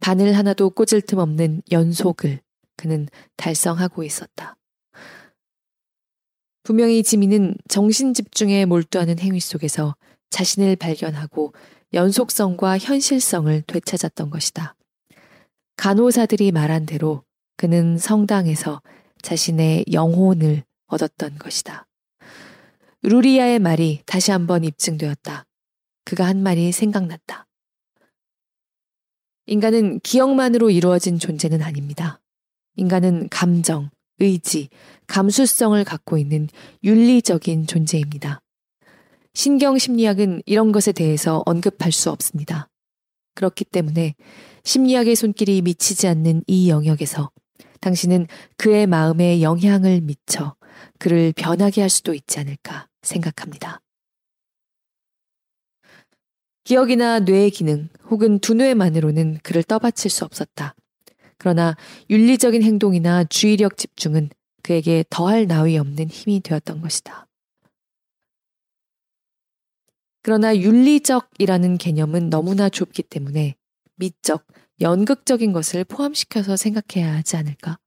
바늘 0.00 0.36
하나도 0.36 0.70
꽂을 0.70 1.02
틈 1.02 1.18
없는 1.18 1.62
연속을 1.70 2.40
그는 2.76 3.08
달성하고 3.36 4.02
있었다. 4.02 4.56
분명히 6.62 7.02
지민은 7.02 7.56
정신 7.68 8.14
집중에 8.14 8.64
몰두하는 8.64 9.18
행위 9.18 9.40
속에서 9.40 9.96
자신을 10.30 10.76
발견하고 10.76 11.52
연속성과 11.92 12.78
현실성을 12.78 13.62
되찾았던 13.66 14.30
것이다. 14.30 14.76
간호사들이 15.76 16.52
말한 16.52 16.86
대로 16.86 17.24
그는 17.56 17.98
성당에서 17.98 18.80
자신의 19.22 19.86
영혼을 19.92 20.64
얻었던 20.86 21.38
것이다. 21.38 21.86
루리아의 23.02 23.58
말이 23.58 24.02
다시 24.06 24.30
한번 24.30 24.64
입증되었다. 24.64 25.46
그가 26.04 26.26
한 26.26 26.42
말이 26.42 26.70
생각났다. 26.72 27.46
인간은 29.50 29.98
기억만으로 30.04 30.70
이루어진 30.70 31.18
존재는 31.18 31.60
아닙니다. 31.60 32.20
인간은 32.76 33.28
감정, 33.30 33.90
의지, 34.20 34.68
감수성을 35.08 35.82
갖고 35.82 36.18
있는 36.18 36.46
윤리적인 36.84 37.66
존재입니다. 37.66 38.42
신경심리학은 39.34 40.44
이런 40.46 40.70
것에 40.70 40.92
대해서 40.92 41.42
언급할 41.46 41.90
수 41.90 42.10
없습니다. 42.10 42.68
그렇기 43.34 43.64
때문에 43.64 44.14
심리학의 44.62 45.16
손길이 45.16 45.62
미치지 45.62 46.06
않는 46.06 46.44
이 46.46 46.70
영역에서 46.70 47.32
당신은 47.80 48.28
그의 48.56 48.86
마음에 48.86 49.42
영향을 49.42 50.00
미쳐 50.00 50.54
그를 51.00 51.32
변하게 51.34 51.80
할 51.80 51.90
수도 51.90 52.14
있지 52.14 52.38
않을까 52.38 52.86
생각합니다. 53.02 53.80
기억이나 56.70 57.18
뇌의 57.18 57.50
기능 57.50 57.88
혹은 58.10 58.38
두뇌만으로는 58.38 59.38
그를 59.42 59.64
떠받칠 59.64 60.08
수 60.08 60.24
없었다. 60.24 60.76
그러나 61.36 61.74
윤리적인 62.08 62.62
행동이나 62.62 63.24
주의력 63.24 63.76
집중은 63.76 64.30
그에게 64.62 65.04
더할 65.10 65.48
나위 65.48 65.76
없는 65.78 66.06
힘이 66.06 66.38
되었던 66.38 66.80
것이다. 66.80 67.26
그러나 70.22 70.56
윤리적이라는 70.56 71.76
개념은 71.76 72.30
너무나 72.30 72.68
좁기 72.68 73.02
때문에 73.02 73.56
미적, 73.96 74.46
연극적인 74.80 75.52
것을 75.52 75.82
포함시켜서 75.82 76.54
생각해야 76.54 77.16
하지 77.16 77.36
않을까? 77.36 77.80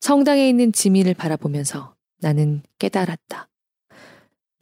성당에 0.00 0.48
있는 0.48 0.72
지민을 0.72 1.12
바라보면서 1.12 1.94
나는 2.20 2.62
깨달았다. 2.78 3.50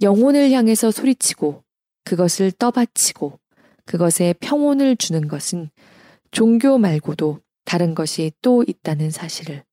영혼을 0.01 0.51
향해서 0.51 0.91
소리치고 0.91 1.63
그것을 2.05 2.53
떠받치고 2.53 3.39
그것에 3.85 4.35
평온을 4.41 4.97
주는 4.97 5.29
것은 5.29 5.71
종교 6.31 6.79
말고도 6.79 7.41
다른 7.65 7.95
것이 7.95 8.33
또 8.43 8.65
있다는 8.67 9.11
사실을. 9.11 9.65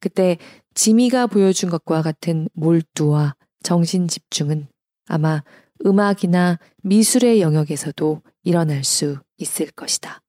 그때 0.00 0.38
지미가 0.74 1.26
보여준 1.26 1.70
것과 1.70 2.02
같은 2.02 2.48
몰두와 2.52 3.34
정신 3.62 4.08
집중은 4.08 4.68
아마 5.06 5.42
음악이나 5.84 6.58
미술의 6.82 7.40
영역에서도 7.40 8.22
일어날 8.44 8.84
수 8.84 9.18
있을 9.38 9.70
것이다. 9.70 10.20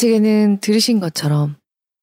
이 0.00 0.02
책에는 0.02 0.60
들으신 0.62 0.98
것처럼 0.98 1.56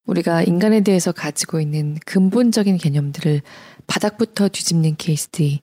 우리가 0.05 0.43
인간에 0.43 0.81
대해서 0.81 1.11
가지고 1.11 1.59
있는 1.59 1.97
근본적인 2.05 2.77
개념들을 2.77 3.41
바닥부터 3.87 4.49
뒤집는 4.49 4.97
케이스들이 4.97 5.61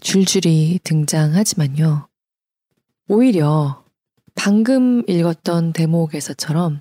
줄줄이 0.00 0.80
등장하지만요. 0.82 2.08
오히려 3.06 3.84
방금 4.34 5.08
읽었던 5.08 5.74
대목에서처럼 5.74 6.80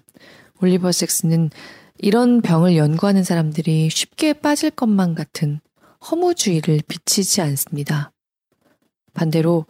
올리버 0.60 0.92
섹스는 0.92 1.52
이런 2.00 2.42
병을 2.42 2.76
연구하는 2.76 3.24
사람들이 3.24 3.92
쉽게 3.92 4.34
빠질 4.34 4.72
것만 4.72 5.14
같은 5.14 5.60
허무주의를 6.10 6.82
비치지 6.88 7.42
않습니다. 7.42 8.12
반대로 9.14 9.68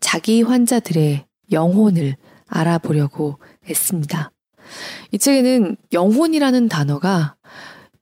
자기 0.00 0.42
환자들의 0.42 1.24
영혼을 1.52 2.16
알아보려고 2.48 3.38
했습니다. 3.68 4.31
이 5.10 5.18
책에는 5.18 5.76
영혼이라는 5.92 6.68
단어가 6.68 7.36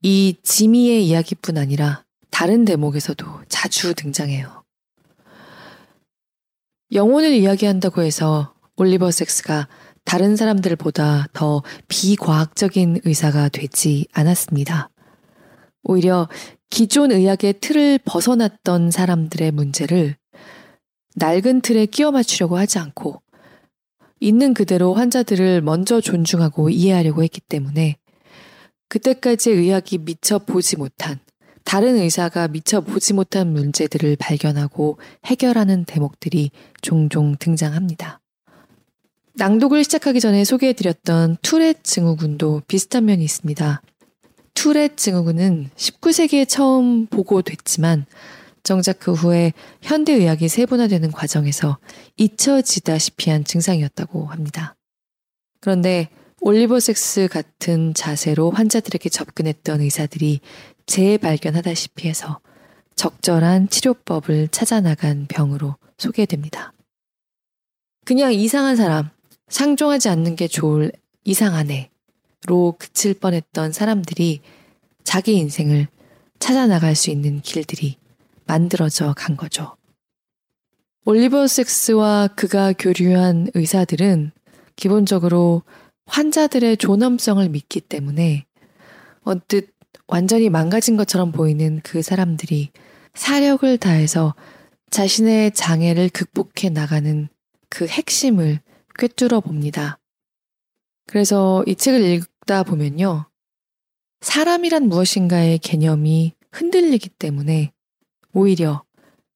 이 0.02 0.36
지미의 0.42 1.06
이야기뿐 1.06 1.58
아니라 1.58 2.04
다른 2.30 2.64
대목에서도 2.64 3.26
자주 3.48 3.94
등장해요. 3.94 4.62
영혼을 6.92 7.32
이야기한다고 7.32 8.02
해서 8.02 8.54
올리버 8.76 9.10
섹스가 9.10 9.68
다른 10.04 10.36
사람들보다 10.36 11.26
더 11.32 11.62
비과학적인 11.88 13.00
의사가 13.04 13.48
되지 13.50 14.06
않았습니다. 14.12 14.90
오히려 15.82 16.28
기존 16.68 17.12
의학의 17.12 17.60
틀을 17.60 17.98
벗어났던 18.04 18.90
사람들의 18.90 19.50
문제를 19.52 20.16
낡은 21.16 21.60
틀에 21.60 21.86
끼워 21.86 22.10
맞추려고 22.12 22.56
하지 22.56 22.78
않고 22.78 23.20
있는 24.20 24.54
그대로 24.54 24.94
환자들을 24.94 25.62
먼저 25.62 26.00
존중하고 26.00 26.70
이해하려고 26.70 27.22
했기 27.22 27.40
때문에 27.40 27.96
그때까지 28.88 29.50
의학이 29.50 29.98
미처 29.98 30.38
보지 30.38 30.76
못한 30.76 31.18
다른 31.64 31.96
의사가 31.96 32.48
미처 32.48 32.80
보지 32.80 33.14
못한 33.14 33.52
문제들을 33.52 34.16
발견하고 34.16 34.98
해결하는 35.24 35.84
대목들이 35.84 36.50
종종 36.82 37.36
등장합니다. 37.38 38.20
낭독을 39.34 39.84
시작하기 39.84 40.20
전에 40.20 40.44
소개해드렸던 40.44 41.38
투렛 41.42 41.84
증후군도 41.84 42.62
비슷한 42.66 43.06
면이 43.06 43.24
있습니다. 43.24 43.82
투렛 44.54 44.96
증후군은 44.96 45.70
19세기에 45.76 46.46
처음 46.48 47.06
보고됐지만 47.06 48.06
정작 48.62 48.98
그 48.98 49.12
후에 49.12 49.52
현대의학이 49.82 50.48
세분화되는 50.48 51.12
과정에서 51.12 51.78
잊혀지다시피 52.16 53.30
한 53.30 53.44
증상이었다고 53.44 54.26
합니다. 54.26 54.76
그런데 55.60 56.08
올리버 56.40 56.80
섹스 56.80 57.28
같은 57.28 57.92
자세로 57.92 58.50
환자들에게 58.50 59.08
접근했던 59.08 59.82
의사들이 59.82 60.40
재발견하다시피 60.86 62.08
해서 62.08 62.40
적절한 62.96 63.68
치료법을 63.68 64.48
찾아나간 64.48 65.26
병으로 65.28 65.76
소개됩니다. 65.98 66.72
그냥 68.04 68.32
이상한 68.32 68.76
사람, 68.76 69.10
상종하지 69.48 70.08
않는 70.08 70.36
게 70.36 70.48
좋을 70.48 70.92
이상한 71.24 71.70
애로 71.70 72.76
그칠 72.78 73.14
뻔했던 73.14 73.72
사람들이 73.72 74.40
자기 75.04 75.36
인생을 75.36 75.88
찾아나갈 76.38 76.94
수 76.94 77.10
있는 77.10 77.42
길들이 77.42 77.99
만들어져 78.50 79.14
간 79.16 79.36
거죠. 79.36 79.76
올리버 81.04 81.46
섹스와 81.46 82.28
그가 82.34 82.72
교류한 82.72 83.48
의사들은 83.54 84.32
기본적으로 84.74 85.62
환자들의 86.06 86.76
존엄성을 86.78 87.48
믿기 87.48 87.80
때문에 87.80 88.46
언뜻 89.22 89.72
완전히 90.08 90.50
망가진 90.50 90.96
것처럼 90.96 91.30
보이는 91.30 91.80
그 91.84 92.02
사람들이 92.02 92.70
사력을 93.14 93.78
다해서 93.78 94.34
자신의 94.90 95.52
장애를 95.52 96.08
극복해 96.08 96.70
나가는 96.70 97.28
그 97.68 97.86
핵심을 97.86 98.58
꿰뚫어 98.98 99.38
봅니다. 99.40 100.00
그래서 101.06 101.62
이 101.68 101.76
책을 101.76 102.02
읽다 102.02 102.64
보면요. 102.64 103.26
사람이란 104.20 104.88
무엇인가의 104.88 105.58
개념이 105.58 106.34
흔들리기 106.50 107.10
때문에 107.10 107.72
오히려 108.32 108.84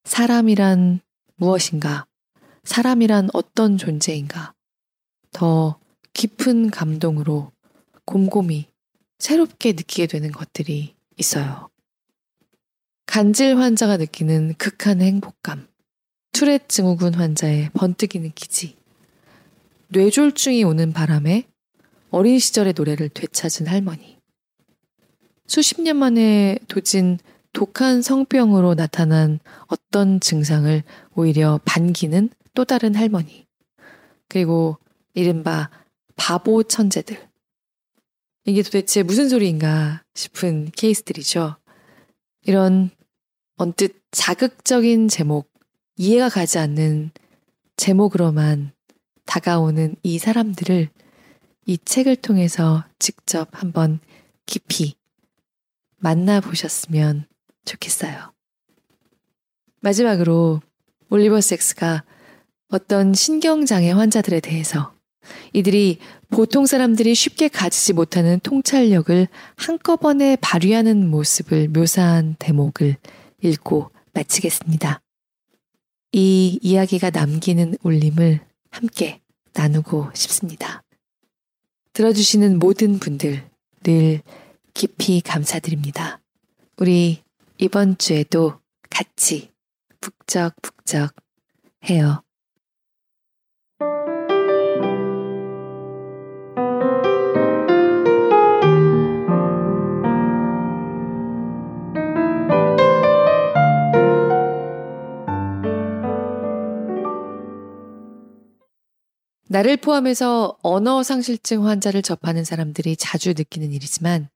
사람이란 0.05 1.01
무엇인가, 1.36 2.07
사람이란 2.62 3.30
어떤 3.32 3.76
존재인가, 3.76 4.55
더 5.32 5.80
깊은 6.12 6.70
감동으로 6.70 7.53
곰곰이 8.05 8.68
새롭게 9.18 9.72
느끼게 9.72 10.07
되는 10.07 10.30
것들이 10.30 10.95
있어요. 11.16 11.70
간질 13.07 13.59
환자가 13.59 13.97
느끼는 13.97 14.55
극한의 14.59 15.07
행복감, 15.07 15.66
투렛 16.32 16.68
증후군 16.68 17.14
환자의 17.14 17.70
번뜩이는 17.74 18.32
기지, 18.34 18.76
뇌졸중이 19.88 20.64
오는 20.64 20.92
바람에 20.92 21.49
어린 22.11 22.38
시절의 22.38 22.74
노래를 22.76 23.09
되찾은 23.09 23.66
할머니, 23.66 24.18
수십 25.47 25.80
년 25.80 25.97
만에 25.97 26.59
도진 26.68 27.18
독한 27.55 28.03
성병으로 28.03 28.75
나타난 28.75 29.39
어떤 29.69 30.19
증상을 30.19 30.83
오히려 31.15 31.61
반기는 31.65 32.29
또 32.53 32.65
다른 32.65 32.97
할머니. 32.97 33.47
그리고 34.29 34.77
이른바 35.15 35.71
바보 36.17 36.65
천재들. 36.65 37.17
이게 38.45 38.63
도대체 38.63 39.05
무슨 39.05 39.29
소리인가 39.29 40.03
싶은 40.15 40.73
케이스들이죠. 40.73 41.57
이런 42.43 42.91
언뜻 43.57 44.03
자극적인 44.11 45.07
제목, 45.07 45.49
이해가 45.97 46.31
가지 46.31 46.59
않는 46.59 47.13
제목으로만 47.77 48.73
다가오는 49.27 49.95
이 50.03 50.19
사람들을 50.19 50.89
이 51.67 51.79
책을 51.79 52.17
통해서 52.17 52.85
직접 52.99 53.49
한번 53.53 54.01
깊이 54.45 54.97
만나보셨으면 55.99 57.27
좋겠어요. 57.65 58.33
마지막으로 59.81 60.61
올리버 61.11 61.41
섹스가 61.41 62.05
어떤 62.69 63.15
신경장애 63.15 63.93
환자들에 63.93 64.41
대해서 64.41 64.95
이들이 65.53 65.99
보통 66.29 66.67
사람들이 66.67 67.15
쉽게 67.15 67.49
가지지 67.49 67.93
못하는 67.93 68.41
통찰력을 68.41 69.29
한꺼번에 69.57 70.37
발휘하는 70.37 71.09
모습을 71.09 71.69
묘사한 71.69 72.37
대목을 72.39 72.97
읽고 73.43 73.91
마치겠습니다. 74.12 75.01
이 76.12 76.59
이야기가 76.62 77.11
남기는 77.11 77.77
울림을 77.83 78.41
함께 78.71 79.21
나누고 79.53 80.11
싶습니다. 80.15 80.83
들어주시는 81.93 82.59
모든 82.59 82.99
분들 82.99 83.49
늘 83.85 84.21
깊이 84.75 85.21
감사드립니다. 85.21 86.21
우리 86.77 87.24
이번 87.59 87.97
주에도 87.99 88.61
같이 88.91 89.53
북적북적 90.01 91.15
해요. 91.89 92.23
나를 109.49 109.77
포함해서 109.77 110.59
언어 110.63 111.05
상실증 111.05 111.65
환자를 111.65 112.03
접하는 112.03 112.43
사람들이 112.43 112.97
자주 112.97 113.35
느끼는 113.37 113.73
일이지만 113.73 114.29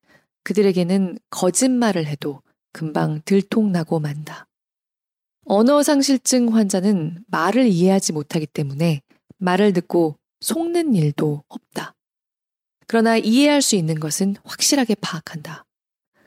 그들에게는 0.44 1.18
거짓말을 1.30 2.06
해도 2.06 2.40
금방 2.78 3.20
들통나고 3.24 3.98
만다. 3.98 4.46
언어 5.46 5.82
상실증 5.82 6.54
환자는 6.54 7.24
말을 7.26 7.66
이해하지 7.66 8.12
못하기 8.12 8.46
때문에 8.46 9.02
말을 9.38 9.72
듣고 9.72 10.16
속는 10.38 10.94
일도 10.94 11.42
없다. 11.48 11.96
그러나 12.86 13.16
이해할 13.16 13.62
수 13.62 13.74
있는 13.74 13.98
것은 13.98 14.36
확실하게 14.44 14.94
파악한다. 15.00 15.64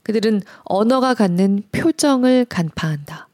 그들은 0.03 0.41
언어가 0.65 1.13
갖는 1.13 1.63
표정을 1.71 2.43
간파한다. 2.49 3.29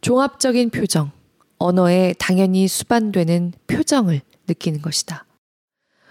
종합적인 0.00 0.70
표정, 0.70 1.10
언어에 1.58 2.14
당연히 2.20 2.68
수반되는 2.68 3.52
표정을 3.66 4.20
느끼는 4.46 4.80
것이다. 4.80 5.26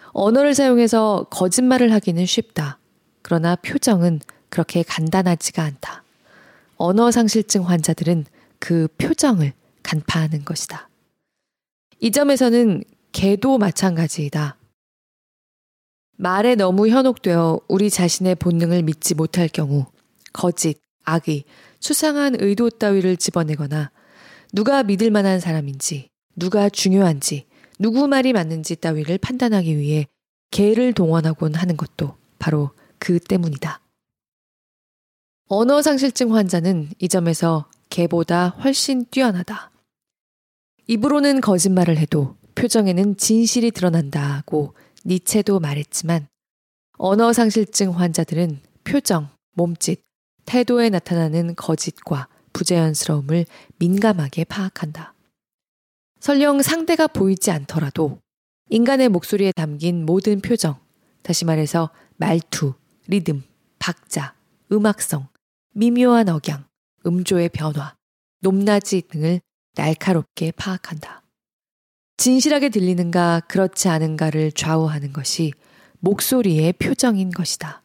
언어를 0.08 0.56
사용해서 0.56 1.28
거짓말을 1.30 1.94
하기는 1.94 2.26
쉽다. 2.26 2.80
그러나 3.22 3.56
표정은 3.56 4.20
그렇게 4.50 4.84
간단하지가 4.84 5.64
않다. 5.64 6.04
언어 6.78 7.12
상실증 7.12 7.68
환자들은 7.68 8.26
그 8.60 8.88
표정을 8.98 9.54
간파하는 9.84 10.46
것이다. 10.46 10.90
이 12.00 12.12
점에서는 12.12 12.84
개도 13.12 13.58
마찬가지이다. 13.58 14.58
말에 16.18 16.56
너무 16.56 16.88
현혹되어 16.88 17.62
우리 17.68 17.90
자신의 17.90 18.36
본능을 18.36 18.84
믿지 18.84 19.16
못할 19.16 19.48
경우 19.48 19.86
거짓, 20.34 20.80
악의, 21.04 21.46
수상한 21.80 22.36
의도 22.40 22.70
따위를 22.70 23.18
집어내거나 23.18 23.92
누가 24.54 24.84
믿을 24.84 25.12
만한 25.12 25.40
사람인지, 25.40 26.10
누가 26.36 26.70
중요한지, 26.70 27.46
누구 27.80 28.08
말이 28.08 28.34
맞는지 28.34 28.76
따위를 28.76 29.18
판단하기 29.20 29.78
위해 29.78 30.08
개를 30.52 30.94
동원하곤 30.94 31.56
하는 31.56 31.78
것도 31.78 32.16
바로 32.40 32.72
그 33.00 33.20
때문이다. 33.20 33.80
언어상실증 35.50 36.36
환자는 36.36 36.90
이 37.00 37.08
점에서 37.08 37.70
개보다 37.90 38.50
훨씬 38.50 39.06
뛰어나다. 39.06 39.72
입으로는 40.88 41.40
거짓말을 41.40 41.98
해도 41.98 42.36
표정에는 42.56 43.16
진실이 43.16 43.72
드러난다고 43.72 44.74
니체도 45.06 45.62
말했지만 45.62 46.28
언어상실증 46.98 47.92
환자들은 47.92 48.60
표정, 48.84 49.30
몸짓, 49.54 50.02
태도에 50.46 50.90
나타나는 50.90 51.56
거짓과 51.56 52.28
부자연스러움을 52.52 53.46
민감하게 53.80 54.44
파악한다. 54.44 55.14
설령 56.20 56.62
상대가 56.62 57.08
보이지 57.08 57.52
않더라도 57.52 58.20
인간의 58.70 59.08
목소리에 59.08 59.54
담긴 59.56 60.06
모든 60.06 60.42
표정, 60.42 60.78
다시 61.22 61.46
말해서 61.46 61.90
말투, 62.18 62.74
리듬, 63.08 63.44
박자, 63.80 64.34
음악성, 64.74 65.30
미묘한 65.78 66.28
억양, 66.28 66.66
음조의 67.06 67.50
변화, 67.50 67.96
높낮이 68.40 69.04
등을 69.12 69.42
날카롭게 69.76 70.50
파악한다. 70.54 71.22
진실하게 72.18 72.70
들리는가 72.70 73.42
그렇지 73.42 73.88
않은가를 73.88 74.54
좌우하는 74.54 75.14
것이 75.14 75.54
목소리의 76.00 76.74
표정인 76.74 77.30
것이다. 77.30 77.84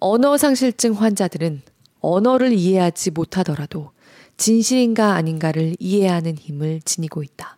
언어상실증 0.00 0.92
환자들은 0.92 1.62
언어를 2.00 2.52
이해하지 2.52 3.12
못하더라도 3.12 3.92
진실인가 4.36 5.14
아닌가를 5.14 5.76
이해하는 5.78 6.36
힘을 6.36 6.82
지니고 6.82 7.22
있다. 7.22 7.56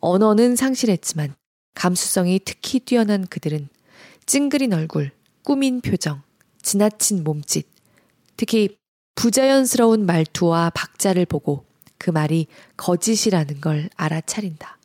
언어는 0.00 0.56
상실했지만 0.56 1.36
감수성이 1.74 2.40
특히 2.44 2.80
뛰어난 2.80 3.28
그들은 3.28 3.68
찡그린 4.26 4.72
얼굴, 4.72 5.12
꾸민 5.44 5.80
표정, 5.80 6.22
지나친 6.60 7.22
몸짓, 7.22 7.77
특히 8.38 8.78
부자연스러운 9.16 10.06
말투와 10.06 10.70
박자를 10.70 11.26
보고 11.26 11.66
그 11.98 12.10
말이 12.10 12.46
거짓이라는 12.76 13.60
걸 13.60 13.90
알아차린다. 13.96 14.78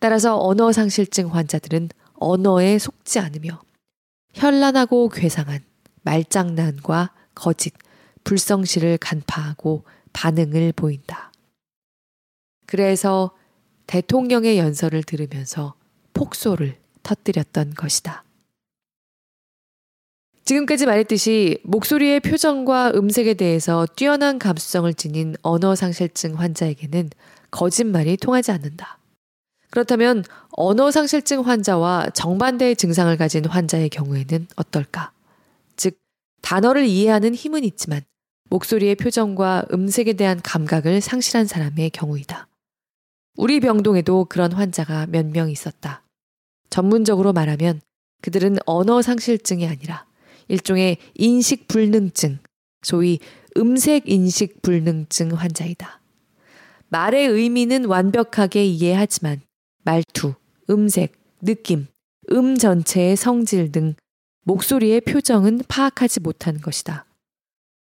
따라서 0.00 0.38
언어 0.38 0.72
상실증 0.72 1.32
환자들은 1.32 1.90
언어에 2.14 2.78
속지 2.78 3.20
않으며 3.20 3.62
현란하고 4.34 5.08
괴상한 5.10 5.60
말장난과 6.02 7.12
거짓, 7.36 7.72
불성실을 8.24 8.98
간파하고 8.98 9.84
반응을 10.12 10.72
보인다. 10.72 11.32
그래서 12.66 13.30
대통령의 13.86 14.58
연설을 14.58 15.04
들으면서 15.04 15.74
폭소를 16.14 16.78
터뜨렸던 17.04 17.74
것이다. 17.74 18.25
지금까지 20.46 20.86
말했듯이 20.86 21.58
목소리의 21.64 22.20
표정과 22.20 22.92
음색에 22.94 23.34
대해서 23.34 23.84
뛰어난 23.96 24.38
감수성을 24.38 24.94
지닌 24.94 25.34
언어상실증 25.42 26.38
환자에게는 26.38 27.10
거짓말이 27.50 28.16
통하지 28.16 28.52
않는다. 28.52 28.98
그렇다면 29.70 30.22
언어상실증 30.50 31.40
환자와 31.40 32.10
정반대의 32.10 32.76
증상을 32.76 33.14
가진 33.16 33.44
환자의 33.44 33.88
경우에는 33.88 34.46
어떨까? 34.54 35.10
즉, 35.74 35.98
단어를 36.42 36.86
이해하는 36.86 37.34
힘은 37.34 37.64
있지만 37.64 38.02
목소리의 38.48 38.94
표정과 38.94 39.64
음색에 39.72 40.12
대한 40.12 40.40
감각을 40.40 41.00
상실한 41.00 41.46
사람의 41.46 41.90
경우이다. 41.90 42.46
우리 43.36 43.58
병동에도 43.58 44.26
그런 44.26 44.52
환자가 44.52 45.06
몇 45.08 45.26
명 45.26 45.50
있었다. 45.50 46.04
전문적으로 46.70 47.32
말하면 47.32 47.80
그들은 48.22 48.58
언어 48.64 49.02
상실증이 49.02 49.66
아니라 49.66 50.06
일종의 50.48 50.98
인식 51.14 51.68
불능증, 51.68 52.38
소위 52.82 53.18
음색 53.56 54.08
인식 54.08 54.62
불능증 54.62 55.32
환자이다. 55.32 56.00
말의 56.88 57.26
의미는 57.28 57.86
완벽하게 57.86 58.64
이해하지만 58.64 59.40
말투, 59.84 60.34
음색, 60.70 61.12
느낌, 61.40 61.86
음 62.32 62.56
전체의 62.56 63.16
성질 63.16 63.72
등 63.72 63.94
목소리의 64.44 65.00
표정은 65.02 65.62
파악하지 65.68 66.20
못하는 66.20 66.60
것이다. 66.60 67.04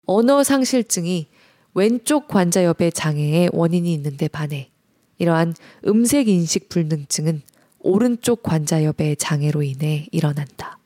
언어 0.05 0.43
상실증이 0.43 1.28
왼쪽 1.74 2.28
관자엽의 2.28 2.91
장애의 2.93 3.49
원인이 3.53 3.91
있는데 3.93 4.28
반해 4.28 4.70
이러한 5.18 5.53
음색 5.88 6.28
인식 6.28 6.70
불능증은 6.70 7.41
오른쪽 7.80 8.43
관자엽의 8.43 9.18
장애로 9.18 9.64
인해 9.64 10.07
일어난다. 10.11 10.80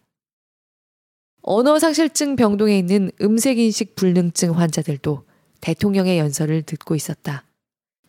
언어 1.49 1.79
상실증 1.79 2.35
병동에 2.35 2.77
있는 2.77 3.09
음색 3.21 3.57
인식 3.57 3.95
불능증 3.95 4.59
환자들도 4.59 5.23
대통령의 5.61 6.19
연설을 6.19 6.63
듣고 6.63 6.93
있었다. 6.93 7.45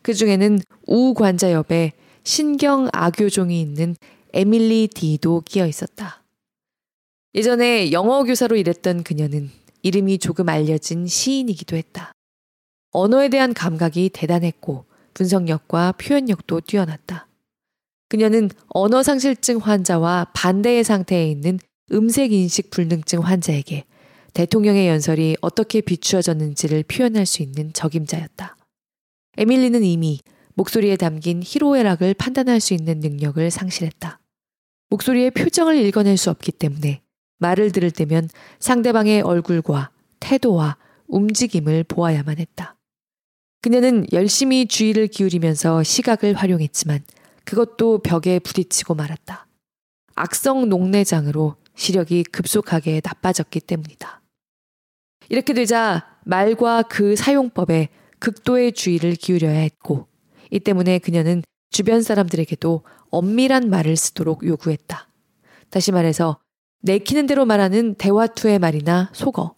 그 0.01 0.13
중에는 0.13 0.59
우관자엽에 0.85 1.93
신경 2.25 2.89
악교종이 2.91 3.61
있는 3.61 3.95
에밀리 4.33 4.89
디도 4.93 5.43
끼어 5.45 5.65
있었다. 5.65 6.21
예전에 7.33 7.93
영어 7.93 8.25
교사로 8.25 8.57
일했던 8.57 9.03
그녀는 9.03 9.49
이름이 9.83 10.17
조금 10.17 10.49
알려진 10.49 11.07
시인이기도 11.07 11.77
했다. 11.77 12.11
언어에 12.91 13.29
대한 13.29 13.53
감각이 13.53 14.09
대단했고 14.09 14.83
분석력과 15.13 15.93
표현력도 15.93 16.59
뛰어났다. 16.59 17.29
그녀는 18.09 18.49
언어상실증 18.67 19.59
환자와 19.59 20.31
반대의 20.33 20.83
상태에 20.83 21.31
있는 21.31 21.57
음색 21.91 22.31
인식 22.31 22.69
불능증 22.69 23.21
환자에게 23.21 23.85
대통령의 24.33 24.87
연설이 24.87 25.35
어떻게 25.41 25.81
비추어졌는지를 25.81 26.83
표현할 26.83 27.25
수 27.25 27.41
있는 27.41 27.73
적임자였다. 27.73 28.55
에밀리는 29.37 29.83
이미 29.83 30.19
목소리에 30.53 30.97
담긴 30.97 31.41
희로애락을 31.43 32.13
판단할 32.13 32.59
수 32.59 32.73
있는 32.73 32.99
능력을 32.99 33.49
상실했다. 33.49 34.19
목소리의 34.89 35.31
표정을 35.31 35.77
읽어낼 35.77 36.17
수 36.17 36.29
없기 36.29 36.51
때문에 36.51 37.01
말을 37.39 37.71
들을 37.71 37.89
때면 37.89 38.29
상대방의 38.59 39.21
얼굴과 39.21 39.91
태도와 40.19 40.77
움직임을 41.07 41.85
보아야만 41.85 42.37
했다. 42.37 42.75
그녀는 43.61 44.05
열심히 44.13 44.67
주의를 44.67 45.07
기울이면서 45.07 45.83
시각을 45.83 46.33
활용했지만 46.33 47.03
그것도 47.45 47.99
벽에 47.99 48.39
부딪히고 48.39 48.95
말았다. 48.95 49.47
악성 50.15 50.69
녹내장으로 50.69 51.55
시력이 51.79 52.23
급속하게 52.23 53.01
나빠졌기 53.03 53.61
때문이다. 53.61 54.21
이렇게 55.29 55.53
되자 55.53 56.17
말과 56.25 56.81
그 56.81 57.15
사용법에 57.15 57.89
극도의 58.19 58.73
주의를 58.73 59.15
기울여야 59.15 59.57
했고, 59.59 60.07
이 60.51 60.59
때문에 60.59 60.99
그녀는 60.99 61.41
주변 61.69 62.01
사람들에게도 62.01 62.83
엄밀한 63.11 63.69
말을 63.69 63.95
쓰도록 63.95 64.45
요구했다. 64.45 65.07
다시 65.69 65.91
말해서 65.91 66.39
내키는 66.81 67.27
대로 67.27 67.45
말하는 67.45 67.95
대화투의 67.95 68.59
말이나 68.59 69.09
속어, 69.13 69.55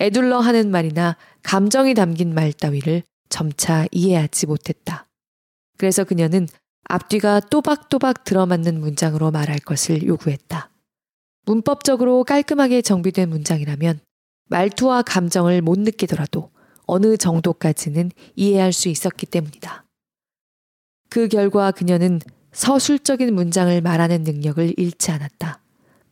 애둘러 0.00 0.38
하는 0.38 0.70
말이나 0.70 1.16
감정이 1.42 1.92
담긴 1.94 2.32
말 2.32 2.52
따위를 2.52 3.02
점차 3.28 3.86
이해하지 3.92 4.46
못했다. 4.46 5.06
그래서 5.76 6.04
그녀는 6.04 6.48
앞뒤가 6.84 7.40
또박또박 7.40 8.24
들어맞는 8.24 8.80
문장으로 8.80 9.30
말할 9.30 9.58
것을 9.58 10.06
요구했다. 10.06 10.70
문법적으로 11.48 12.24
깔끔하게 12.24 12.82
정비된 12.82 13.30
문장이라면 13.30 14.00
말투와 14.50 15.00
감정을 15.00 15.62
못 15.62 15.78
느끼더라도 15.78 16.50
어느 16.84 17.16
정도까지는 17.16 18.10
이해할 18.36 18.74
수 18.74 18.90
있었기 18.90 19.24
때문이다. 19.24 19.86
그 21.08 21.28
결과 21.28 21.70
그녀는 21.70 22.20
서술적인 22.52 23.34
문장을 23.34 23.80
말하는 23.80 24.24
능력을 24.24 24.74
잃지 24.76 25.10
않았다. 25.10 25.62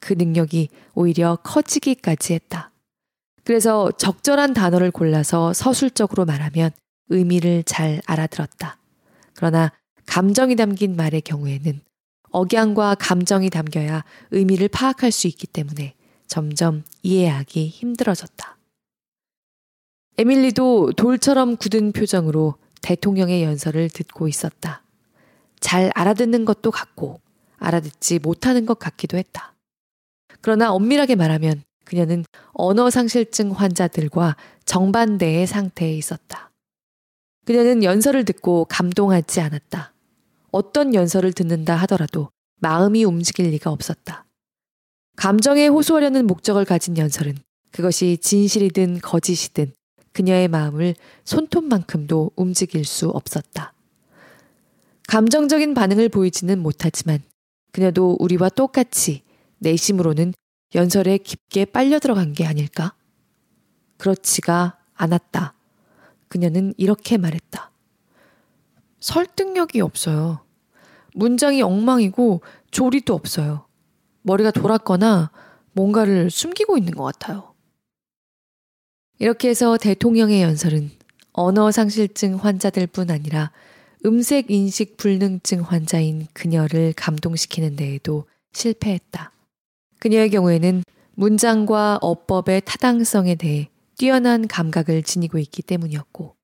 그 0.01 0.15
능력이 0.15 0.71
오히려 0.95 1.37
커지기까지 1.43 2.33
했다. 2.33 2.71
그래서 3.45 3.91
적절한 3.93 4.55
단어를 4.55 4.91
골라서 4.91 5.53
서술적으로 5.53 6.25
말하면 6.25 6.71
의미를 7.11 7.63
잘 7.65 8.01
알아들었다. 8.07 8.79
그러나 9.35 9.71
감정이 10.07 10.57
담긴 10.57 10.97
말의 10.97 11.21
경우에는 11.21 11.83
억양과 12.37 12.97
감정이 12.97 13.49
담겨야 13.49 14.05
의미를 14.31 14.69
파악할 14.69 15.11
수 15.11 15.27
있기 15.27 15.47
때문에 15.47 15.95
점점 16.27 16.85
이해하기 17.03 17.69
힘들어졌다. 17.69 18.59
에밀리도 20.19 20.93
돌처럼 20.97 21.57
굳은 21.57 21.93
표정으로 21.93 22.57
대통령의 22.83 23.43
연설을 23.43 23.89
듣고 23.89 24.29
있었다. 24.29 24.83
잘 25.61 25.91
알아듣는 25.95 26.45
것도 26.45 26.71
같고 26.71 27.21
알아듣지 27.57 28.19
못하는 28.19 28.67
것 28.67 28.79
같기도 28.79 29.17
했다. 29.17 29.55
그러나 30.43 30.73
엄밀하게 30.73 31.17
말하면 31.17 31.63
그녀는 31.87 32.27
언어상실증 32.53 33.53
환자들과 33.53 34.37
정반대의 34.67 35.47
상태에 35.47 35.95
있었다. 35.95 36.51
그녀는 37.47 37.83
연설을 37.83 38.27
듣고 38.27 38.67
감동하지 38.67 39.41
않았다. 39.41 39.96
어떤 40.51 40.95
연설을 40.95 41.33
듣는다 41.33 41.77
하더라도 41.77 42.31
마음이 42.61 43.05
움직일 43.05 43.51
리가 43.51 43.71
없었다. 43.71 44.27
감정에 45.17 45.67
호소하려는 45.67 46.27
목적을 46.27 46.65
가진 46.65 46.99
연설은 46.99 47.37
그것이 47.73 48.19
진실이든 48.19 49.01
거짓이든 49.01 49.73
그녀의 50.13 50.49
마음을 50.49 50.95
손톱만큼도 51.25 52.33
움직일 52.37 52.85
수 52.85 53.09
없었다. 53.09 53.75
감정적인 55.09 55.75
반응을 55.75 56.09
보이지는 56.09 56.59
못하지만 56.59 57.23
그녀도 57.73 58.17
우리와 58.19 58.49
똑같이 58.49 59.23
내심으로는 59.59 60.33
연설에 60.75 61.19
깊게 61.19 61.67
빨려 61.67 61.99
들어간 61.99 62.33
게 62.33 62.47
아닐까? 62.47 62.95
그렇지가 63.99 64.79
않았다. 64.95 65.55
그녀는 66.29 66.75
이렇게 66.77 67.19
말했다. 67.19 67.71
설득력이 69.07 69.81
없어요. 69.81 70.41
문장이 71.15 71.63
엉망이고 71.63 72.43
조리도 72.73 73.15
없어요. 73.15 73.67
머리가 74.23 74.51
돌았거나 74.51 75.31
뭔가를 75.73 76.29
숨기고 76.29 76.77
있는 76.77 76.93
것 76.93 77.05
같아요. 77.05 77.55
이렇게 79.21 79.49
해서 79.49 79.77
대통령의 79.77 80.43
연설은 80.43 80.91
언어상실증 81.35 82.37
환자들 82.37 82.89
뿐 82.89 83.13
아니라 83.13 83.53
음색 84.05 84.51
인식 84.51 84.97
불능증 84.97 85.63
환자인 85.63 86.27
그녀를 86.33 86.93
감동시키는 86.97 87.77
데에도 87.77 88.25
실패했다. 88.55 89.31
그녀의 90.01 90.31
경우에는 90.31 90.83
문장과 91.15 92.01
어법의 92.03 92.63
타당성에 92.65 93.37
대해 93.37 93.71
뛰어난 93.97 94.49
감각을 94.49 95.05
지니고 95.05 95.39
있기 95.39 95.63
때문이었고, 95.63 96.36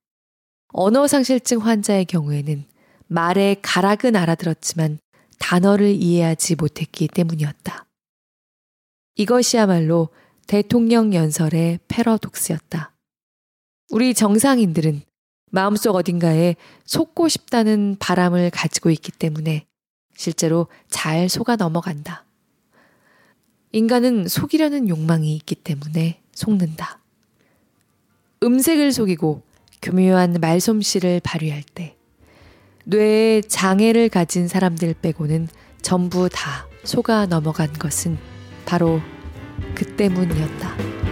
언어상실증 0.73 1.59
환자의 1.59 2.05
경우에는 2.05 2.65
말의 3.07 3.57
가락은 3.61 4.15
알아들었지만 4.15 4.97
단어를 5.37 5.89
이해하지 5.91 6.55
못했기 6.55 7.09
때문이었다. 7.09 7.85
이것이야말로 9.15 10.09
대통령 10.47 11.13
연설의 11.13 11.79
패러독스였다. 11.87 12.95
우리 13.91 14.15
정상인들은 14.15 15.03
마음속 15.51 15.95
어딘가에 15.95 16.55
속고 16.85 17.27
싶다는 17.27 17.95
바람을 17.99 18.49
가지고 18.49 18.89
있기 18.89 19.11
때문에 19.11 19.67
실제로 20.15 20.67
잘 20.89 21.29
속아 21.29 21.55
넘어간다. 21.55 22.25
인간은 23.71 24.27
속이려는 24.27 24.89
욕망이 24.89 25.35
있기 25.35 25.53
때문에 25.53 26.21
속는다. 26.33 26.99
음색을 28.41 28.91
속이고 28.91 29.43
교묘한 29.83 30.37
말솜씨를 30.39 31.19
발휘할 31.23 31.61
때 31.75 31.95
뇌에 32.85 33.41
장애를 33.41 34.07
가진 34.09 34.47
사람들 34.47 34.95
빼고는 35.01 35.49
전부 35.81 36.29
다 36.29 36.67
속아 36.85 37.25
넘어간 37.25 37.71
것은 37.73 38.17
바로 38.65 39.01
그 39.75 39.85
때문이었다. 39.95 41.02